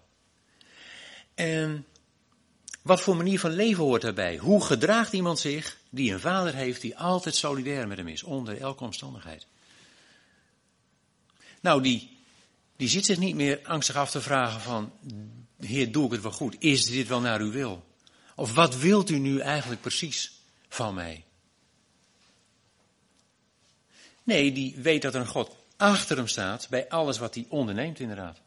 En 1.35 1.87
wat 2.83 3.01
voor 3.01 3.17
manier 3.17 3.41
van 3.41 3.51
leven 3.51 3.85
hoort 3.85 4.03
daarbij? 4.03 4.37
Hoe 4.37 4.65
gedraagt 4.65 5.13
iemand 5.13 5.39
zich 5.39 5.79
die 5.91 6.13
een 6.13 6.21
vader 6.21 6.55
heeft 6.55 6.81
die 6.81 6.99
altijd 6.99 7.35
solidair 7.35 7.89
met 7.89 7.97
hem 7.97 8.09
is, 8.09 8.23
onder 8.23 8.61
elke 8.61 8.85
omstandigheid? 8.85 9.47
Nou, 11.61 11.83
die, 11.83 12.17
die 12.77 12.89
zit 12.89 13.05
zich 13.05 13.19
niet 13.19 13.35
meer 13.35 13.61
angstig 13.63 13.97
af 13.97 14.11
te 14.11 14.21
vragen 14.21 14.61
van, 14.61 14.93
Heer, 15.61 15.93
doe 15.93 16.07
ik 16.07 16.13
het 16.13 16.23
wel 16.23 16.33
goed? 16.33 16.57
Is 16.59 16.85
dit 16.85 17.09
wel 17.09 17.21
naar 17.21 17.41
uw 17.41 17.51
wil? 17.51 17.85
Of 18.37 18.55
wat 18.55 18.77
wilt 18.77 19.11
u 19.11 19.19
nu 19.19 19.39
eigenlijk 19.39 19.81
precies 19.81 20.33
van 20.69 20.95
mij? 20.95 21.25
Nee, 24.23 24.53
die 24.53 24.75
weet 24.77 25.03
dat 25.03 25.15
er 25.15 25.21
een 25.21 25.27
God 25.27 25.57
achter 25.77 26.17
hem 26.17 26.29
staat 26.29 26.67
bij 26.71 26.89
alles 26.89 27.19
wat 27.19 27.35
hij 27.35 27.47
onderneemt 27.49 28.01
inderdaad. 28.01 28.41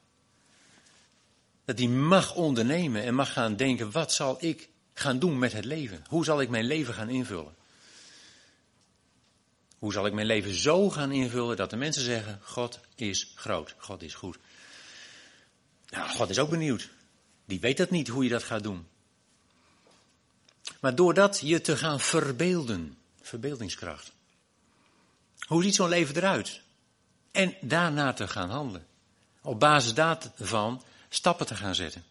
Dat 1.66 1.78
hij 1.78 1.88
mag 1.88 2.36
ondernemen 2.36 3.04
en 3.04 3.16
mag 3.16 3.34
gaan 3.34 3.56
denken, 3.56 3.92
wat 3.92 4.14
zal 4.14 4.38
ik 4.40 4.70
gaan 4.94 5.20
doen 5.20 5.40
met 5.40 5.54
het 5.54 5.66
leven? 5.66 6.04
Hoe 6.08 6.24
zal 6.24 6.42
ik 6.42 6.50
mijn 6.50 6.66
leven 6.66 6.94
gaan 6.94 7.10
invullen? 7.10 7.56
Hoe 9.78 9.94
zal 9.94 10.06
ik 10.06 10.14
mijn 10.14 10.28
leven 10.28 10.54
zo 10.54 10.90
gaan 10.90 11.12
invullen 11.12 11.58
dat 11.58 11.70
de 11.70 11.76
mensen 11.76 12.04
zeggen, 12.04 12.40
God 12.44 12.80
is 12.96 13.32
groot, 13.36 13.76
God 13.78 14.02
is 14.02 14.14
goed. 14.14 14.38
Nou, 15.90 16.10
God 16.10 16.30
is 16.30 16.40
ook 16.40 16.50
benieuwd. 16.50 16.90
Die 17.46 17.60
weet 17.60 17.78
dat 17.78 17.90
niet, 17.90 18.08
hoe 18.08 18.24
je 18.24 18.30
dat 18.30 18.44
gaat 18.44 18.64
doen. 18.64 18.88
Maar 20.80 20.96
doordat 20.96 21.40
je 21.44 21.62
te 21.62 21.78
gaan 21.78 22.00
verbeelden, 22.00 22.98
verbeeldingskracht. 23.22 24.12
Hoe 25.48 25.64
ziet 25.64 25.76
zo'n 25.76 25.90
leven 25.90 26.16
eruit? 26.16 26.62
En 27.32 27.56
daarna 27.62 28.14
te 28.14 28.28
gaan 28.28 28.50
handelen. 28.50 28.86
Op 29.42 29.60
basis 29.60 29.94
daarvan 29.94 30.84
stappen 31.10 31.46
te 31.46 31.56
gaan 31.56 31.76
zetten. 31.76 32.04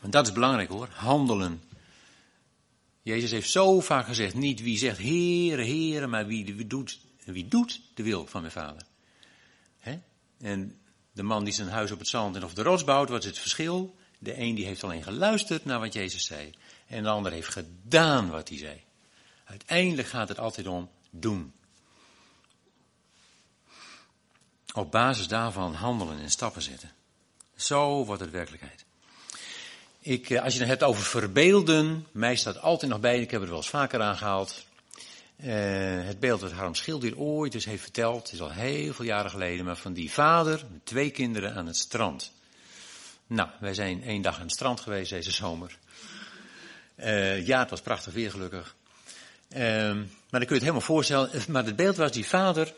En 0.00 0.10
dat 0.10 0.26
is 0.26 0.32
belangrijk 0.32 0.68
hoor, 0.68 0.88
handelen. 0.92 1.62
Jezus 3.02 3.30
heeft 3.30 3.50
zo 3.50 3.80
vaak 3.80 4.06
gezegd, 4.06 4.34
niet 4.34 4.62
wie 4.62 4.78
zegt 4.78 4.98
Heere, 4.98 5.64
Heere, 5.64 6.06
maar 6.06 6.26
wie, 6.26 6.66
doet, 6.66 7.00
wie 7.24 7.48
doet 7.48 7.80
de 7.94 8.02
wil 8.02 8.26
van 8.26 8.40
mijn 8.40 8.52
vader. 8.52 8.82
En 10.40 10.80
de 11.12 11.22
man 11.22 11.44
die 11.44 11.52
zijn 11.52 11.68
huis 11.68 11.90
op 11.90 11.98
het 11.98 12.08
zand 12.08 12.36
en 12.36 12.44
of 12.44 12.54
de 12.54 12.62
rots 12.62 12.84
bouwt, 12.84 13.08
wat 13.08 13.20
is 13.20 13.28
het 13.28 13.38
verschil? 13.38 13.96
De 14.18 14.38
een 14.38 14.54
die 14.54 14.66
heeft 14.66 14.84
alleen 14.84 15.02
geluisterd 15.02 15.64
naar 15.64 15.80
wat 15.80 15.92
Jezus 15.92 16.24
zei. 16.24 16.54
En 16.86 17.02
de 17.02 17.08
ander 17.08 17.32
heeft 17.32 17.48
gedaan 17.48 18.30
wat 18.30 18.48
hij 18.48 18.58
zei. 18.58 18.80
Uiteindelijk 19.44 20.08
gaat 20.08 20.28
het 20.28 20.38
altijd 20.38 20.66
om 20.66 20.90
doen. 21.10 21.52
Op 24.74 24.90
basis 24.90 25.28
daarvan 25.28 25.74
handelen 25.74 26.18
en 26.18 26.30
stappen 26.30 26.62
zetten. 26.62 26.90
Zo 27.56 28.04
wordt 28.04 28.20
het 28.20 28.30
werkelijkheid. 28.30 28.84
Ik, 30.00 30.30
eh, 30.30 30.42
als 30.42 30.52
je 30.52 30.58
het 30.58 30.68
hebt 30.68 30.82
over 30.82 31.02
verbeelden, 31.02 32.06
mij 32.12 32.36
staat 32.36 32.60
altijd 32.60 32.90
nog 32.90 33.00
bij, 33.00 33.20
ik 33.20 33.30
heb 33.30 33.40
het 33.40 33.48
wel 33.48 33.58
eens 33.58 33.68
vaker 33.68 34.00
aangehaald. 34.00 34.64
Uh, 35.44 35.46
het 36.04 36.20
beeld 36.20 36.40
dat 36.40 36.52
Harm 36.52 36.74
Schilder 36.74 37.18
ooit 37.18 37.54
eens 37.54 37.64
heeft 37.64 37.82
verteld, 37.82 38.32
is 38.32 38.40
al 38.40 38.50
heel 38.50 38.92
veel 38.92 39.04
jaren 39.04 39.30
geleden, 39.30 39.64
maar 39.64 39.76
van 39.76 39.92
die 39.92 40.10
vader 40.10 40.64
met 40.72 40.86
twee 40.86 41.10
kinderen 41.10 41.54
aan 41.54 41.66
het 41.66 41.76
strand. 41.76 42.32
Nou, 43.26 43.48
wij 43.60 43.74
zijn 43.74 44.02
één 44.02 44.22
dag 44.22 44.36
aan 44.36 44.42
het 44.42 44.52
strand 44.52 44.80
geweest 44.80 45.10
deze 45.10 45.30
zomer. 45.30 45.78
Uh, 46.96 47.46
ja, 47.46 47.58
het 47.58 47.70
was 47.70 47.80
prachtig 47.80 48.12
weer 48.12 48.30
gelukkig. 48.30 48.74
Uh, 49.48 49.58
maar 49.60 50.40
dan 50.40 50.40
kun 50.40 50.48
je 50.48 50.54
het 50.54 50.60
helemaal 50.60 50.80
voorstellen. 50.80 51.30
Maar 51.48 51.64
het 51.64 51.76
beeld 51.76 51.96
was 51.96 52.12
die 52.12 52.26
vader 52.26 52.74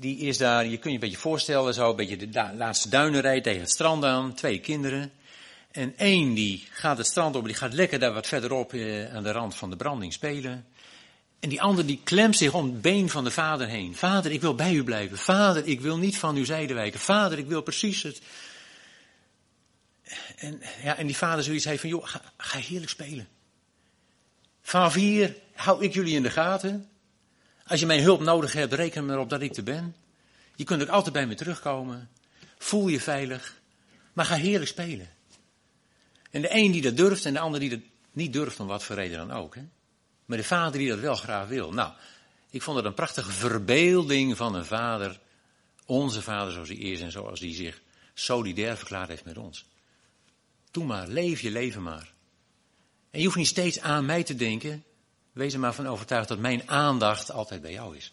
die 0.00 0.18
is 0.18 0.38
daar, 0.38 0.64
je 0.64 0.70
kunt 0.70 0.84
je 0.84 0.90
een 0.90 0.98
beetje 0.98 1.16
voorstellen, 1.16 1.74
zo 1.74 1.90
een 1.90 1.96
beetje 1.96 2.16
de 2.16 2.50
laatste 2.56 2.88
duinenrij 2.88 3.40
tegen 3.40 3.60
het 3.60 3.70
strand 3.70 4.04
aan, 4.04 4.34
twee 4.34 4.60
kinderen. 4.60 5.12
En 5.70 5.94
één 5.96 6.34
die 6.34 6.66
gaat 6.70 6.98
het 6.98 7.06
strand 7.06 7.36
op, 7.36 7.44
die 7.44 7.54
gaat 7.54 7.72
lekker 7.72 7.98
daar 7.98 8.12
wat 8.12 8.26
verderop 8.26 8.72
eh, 8.72 9.14
aan 9.14 9.22
de 9.22 9.32
rand 9.32 9.54
van 9.54 9.70
de 9.70 9.76
branding 9.76 10.12
spelen. 10.12 10.66
En 11.40 11.48
die 11.48 11.62
ander 11.62 11.86
die 11.86 12.00
klemt 12.04 12.36
zich 12.36 12.54
om 12.54 12.64
het 12.64 12.82
been 12.82 13.08
van 13.08 13.24
de 13.24 13.30
vader 13.30 13.68
heen. 13.68 13.96
Vader, 13.96 14.32
ik 14.32 14.40
wil 14.40 14.54
bij 14.54 14.74
u 14.74 14.84
blijven. 14.84 15.18
Vader, 15.18 15.66
ik 15.66 15.80
wil 15.80 15.96
niet 15.96 16.18
van 16.18 16.36
uw 16.36 16.44
zijde 16.44 16.74
wijken. 16.74 17.00
Vader, 17.00 17.38
ik 17.38 17.46
wil 17.46 17.62
precies 17.62 18.02
het. 18.02 18.20
En, 20.36 20.62
ja, 20.82 20.96
en 20.96 21.06
die 21.06 21.16
vader 21.16 21.44
zoiets 21.44 21.64
heeft 21.64 21.80
van, 21.80 21.90
joh, 21.90 22.06
ga, 22.06 22.22
ga 22.36 22.58
heerlijk 22.58 22.90
spelen. 22.90 23.28
Vanaf 24.62 24.94
hier 24.94 25.36
hou 25.54 25.84
ik 25.84 25.94
jullie 25.94 26.14
in 26.14 26.22
de 26.22 26.30
gaten. 26.30 26.88
Als 27.68 27.80
je 27.80 27.86
mijn 27.86 28.02
hulp 28.02 28.20
nodig 28.20 28.52
hebt, 28.52 28.72
reken 28.72 29.10
erop 29.10 29.30
dat 29.30 29.40
ik 29.40 29.56
er 29.56 29.62
ben. 29.62 29.94
Je 30.56 30.64
kunt 30.64 30.82
ook 30.82 30.88
altijd 30.88 31.14
bij 31.14 31.26
me 31.26 31.34
terugkomen. 31.34 32.08
Voel 32.58 32.88
je 32.88 33.00
veilig. 33.00 33.60
Maar 34.12 34.24
ga 34.24 34.34
heerlijk 34.34 34.70
spelen. 34.70 35.08
En 36.30 36.42
de 36.42 36.54
een 36.54 36.72
die 36.72 36.82
dat 36.82 36.96
durft 36.96 37.24
en 37.24 37.32
de 37.32 37.38
ander 37.38 37.60
die 37.60 37.70
dat 37.70 37.80
niet 38.12 38.32
durft, 38.32 38.60
om 38.60 38.66
wat 38.66 38.84
voor 38.84 38.96
reden 38.96 39.18
dan 39.18 39.36
ook. 39.36 39.54
Hè? 39.54 39.62
Maar 40.24 40.38
de 40.38 40.44
vader 40.44 40.78
die 40.78 40.88
dat 40.88 40.98
wel 40.98 41.14
graag 41.14 41.48
wil. 41.48 41.72
Nou, 41.72 41.92
ik 42.50 42.62
vond 42.62 42.76
het 42.76 42.86
een 42.86 42.94
prachtige 42.94 43.32
verbeelding 43.32 44.36
van 44.36 44.54
een 44.54 44.64
vader. 44.64 45.20
Onze 45.86 46.22
vader 46.22 46.52
zoals 46.52 46.68
hij 46.68 46.76
is 46.76 47.00
en 47.00 47.10
zoals 47.10 47.40
hij 47.40 47.54
zich 47.54 47.80
solidair 48.14 48.76
verklaard 48.76 49.08
heeft 49.08 49.24
met 49.24 49.38
ons. 49.38 49.64
Doe 50.70 50.84
maar, 50.84 51.08
leef 51.08 51.40
je 51.40 51.50
leven 51.50 51.82
maar. 51.82 52.12
En 53.10 53.18
je 53.18 53.24
hoeft 53.24 53.36
niet 53.36 53.46
steeds 53.46 53.80
aan 53.80 54.04
mij 54.06 54.22
te 54.22 54.34
denken. 54.34 54.84
Wees 55.38 55.52
er 55.52 55.60
maar 55.60 55.74
van 55.74 55.86
overtuigd 55.86 56.28
dat 56.28 56.38
mijn 56.38 56.68
aandacht 56.68 57.30
altijd 57.30 57.62
bij 57.62 57.72
jou 57.72 57.96
is. 57.96 58.12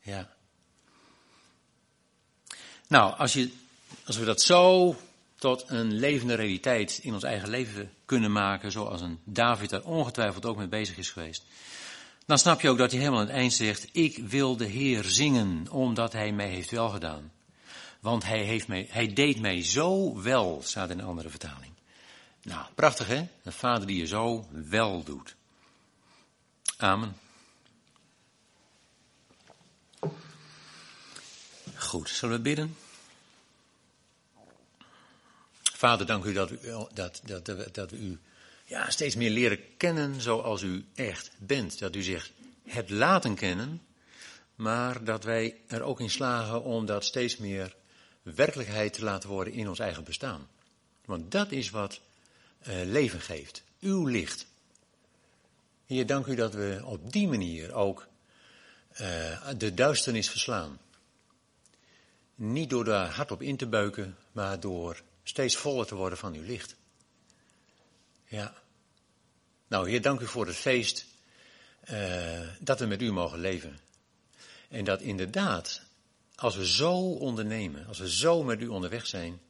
Ja. 0.00 0.28
Nou, 2.88 3.16
als, 3.16 3.32
je, 3.32 3.50
als 4.06 4.16
we 4.16 4.24
dat 4.24 4.42
zo 4.42 4.96
tot 5.34 5.64
een 5.66 5.92
levende 5.92 6.34
realiteit 6.34 7.00
in 7.02 7.14
ons 7.14 7.22
eigen 7.22 7.48
leven 7.48 7.92
kunnen 8.04 8.32
maken, 8.32 8.72
zoals 8.72 9.00
een 9.00 9.18
David 9.24 9.70
daar 9.70 9.82
ongetwijfeld 9.82 10.46
ook 10.46 10.56
mee 10.56 10.68
bezig 10.68 10.96
is 10.96 11.10
geweest, 11.10 11.44
dan 12.26 12.38
snap 12.38 12.60
je 12.60 12.68
ook 12.68 12.78
dat 12.78 12.90
hij 12.90 13.00
helemaal 13.00 13.20
aan 13.20 13.26
het 13.26 13.36
eind 13.36 13.52
zegt, 13.52 13.88
ik 13.92 14.18
wil 14.18 14.56
de 14.56 14.66
Heer 14.66 15.04
zingen, 15.04 15.70
omdat 15.70 16.12
hij 16.12 16.32
mij 16.32 16.48
heeft 16.48 16.70
welgedaan. 16.70 17.32
Want 18.00 18.24
hij, 18.24 18.42
heeft 18.42 18.68
mij, 18.68 18.86
hij 18.90 19.12
deed 19.12 19.40
mij 19.40 19.64
zo 19.64 20.22
wel, 20.22 20.60
staat 20.64 20.90
in 20.90 20.98
een 20.98 21.04
andere 21.06 21.28
vertaling. 21.28 21.72
Nou, 22.42 22.66
prachtig 22.74 23.06
hè? 23.06 23.28
Een 23.42 23.52
vader 23.52 23.86
die 23.86 23.98
je 23.98 24.06
zo 24.06 24.46
wel 24.50 25.02
doet. 25.04 25.36
Amen. 26.78 27.16
Goed, 31.74 32.08
zullen 32.08 32.36
we 32.36 32.42
bidden? 32.42 32.76
Vader, 35.62 36.06
dank 36.06 36.24
u 36.24 36.32
dat, 36.32 36.50
u, 36.50 36.58
dat, 36.94 37.20
dat, 37.24 37.46
dat, 37.46 37.74
dat 37.74 37.90
we 37.90 37.96
u 37.96 38.18
ja, 38.64 38.90
steeds 38.90 39.14
meer 39.14 39.30
leren 39.30 39.76
kennen 39.76 40.20
zoals 40.20 40.62
u 40.62 40.84
echt 40.94 41.30
bent. 41.38 41.78
Dat 41.78 41.96
u 41.96 42.02
zich 42.02 42.30
hebt 42.64 42.90
laten 42.90 43.34
kennen, 43.34 43.82
maar 44.54 45.04
dat 45.04 45.24
wij 45.24 45.56
er 45.66 45.82
ook 45.82 46.00
in 46.00 46.10
slagen 46.10 46.62
om 46.62 46.86
dat 46.86 47.04
steeds 47.04 47.36
meer 47.36 47.74
werkelijkheid 48.22 48.92
te 48.92 49.04
laten 49.04 49.28
worden 49.28 49.52
in 49.52 49.68
ons 49.68 49.78
eigen 49.78 50.04
bestaan. 50.04 50.48
Want 51.04 51.30
dat 51.30 51.52
is 51.52 51.70
wat 51.70 52.00
uh, 52.68 52.74
leven 52.84 53.20
geeft. 53.20 53.62
Uw 53.80 54.06
licht. 54.06 54.46
Heer, 55.88 56.06
dank 56.06 56.26
u 56.26 56.34
dat 56.34 56.54
we 56.54 56.80
op 56.84 57.12
die 57.12 57.28
manier 57.28 57.72
ook 57.72 58.06
uh, 59.00 59.48
de 59.56 59.74
duisternis 59.74 60.30
verslaan. 60.30 60.80
Niet 62.34 62.70
door 62.70 62.84
daar 62.84 63.10
hard 63.10 63.30
op 63.30 63.42
in 63.42 63.56
te 63.56 63.66
buiken, 63.66 64.16
maar 64.32 64.60
door 64.60 65.02
steeds 65.22 65.56
voller 65.56 65.86
te 65.86 65.94
worden 65.94 66.18
van 66.18 66.34
uw 66.34 66.42
licht. 66.42 66.76
Ja. 68.24 68.54
Nou, 69.68 69.90
Heer, 69.90 70.02
dank 70.02 70.20
u 70.20 70.26
voor 70.26 70.46
het 70.46 70.56
feest 70.56 71.06
uh, 71.90 72.48
dat 72.60 72.78
we 72.78 72.86
met 72.86 73.02
u 73.02 73.12
mogen 73.12 73.38
leven. 73.38 73.78
En 74.68 74.84
dat 74.84 75.00
inderdaad, 75.00 75.82
als 76.34 76.56
we 76.56 76.66
zo 76.66 77.12
ondernemen, 77.12 77.86
als 77.86 77.98
we 77.98 78.10
zo 78.10 78.42
met 78.42 78.60
u 78.60 78.66
onderweg 78.66 79.06
zijn, 79.06 79.40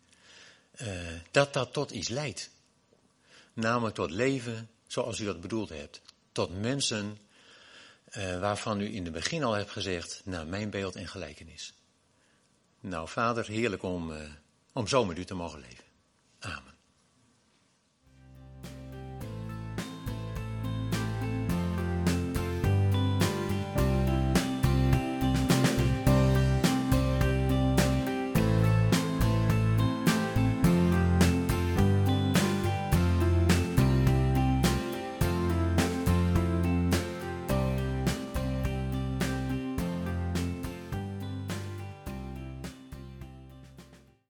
uh, 0.82 0.88
dat 1.30 1.52
dat 1.52 1.72
tot 1.72 1.90
iets 1.90 2.08
leidt. 2.08 2.50
Namelijk 3.52 3.94
tot 3.94 4.10
leven 4.10 4.70
zoals 4.86 5.20
u 5.20 5.24
dat 5.24 5.40
bedoeld 5.40 5.68
hebt 5.68 6.00
tot 6.32 6.60
mensen 6.60 7.18
uh, 8.16 8.40
waarvan 8.40 8.80
u 8.80 8.94
in 8.94 9.04
het 9.04 9.12
begin 9.12 9.44
al 9.44 9.52
hebt 9.52 9.70
gezegd, 9.70 10.20
naar 10.24 10.46
mijn 10.46 10.70
beeld 10.70 10.96
en 10.96 11.08
gelijkenis. 11.08 11.74
Nou, 12.80 13.08
vader, 13.08 13.46
heerlijk 13.46 13.82
om, 13.82 14.10
uh, 14.10 14.30
om 14.72 14.86
zo 14.86 15.04
met 15.04 15.18
u 15.18 15.24
te 15.24 15.34
mogen 15.34 15.60
leven. 15.60 15.84
Amen. 16.38 16.77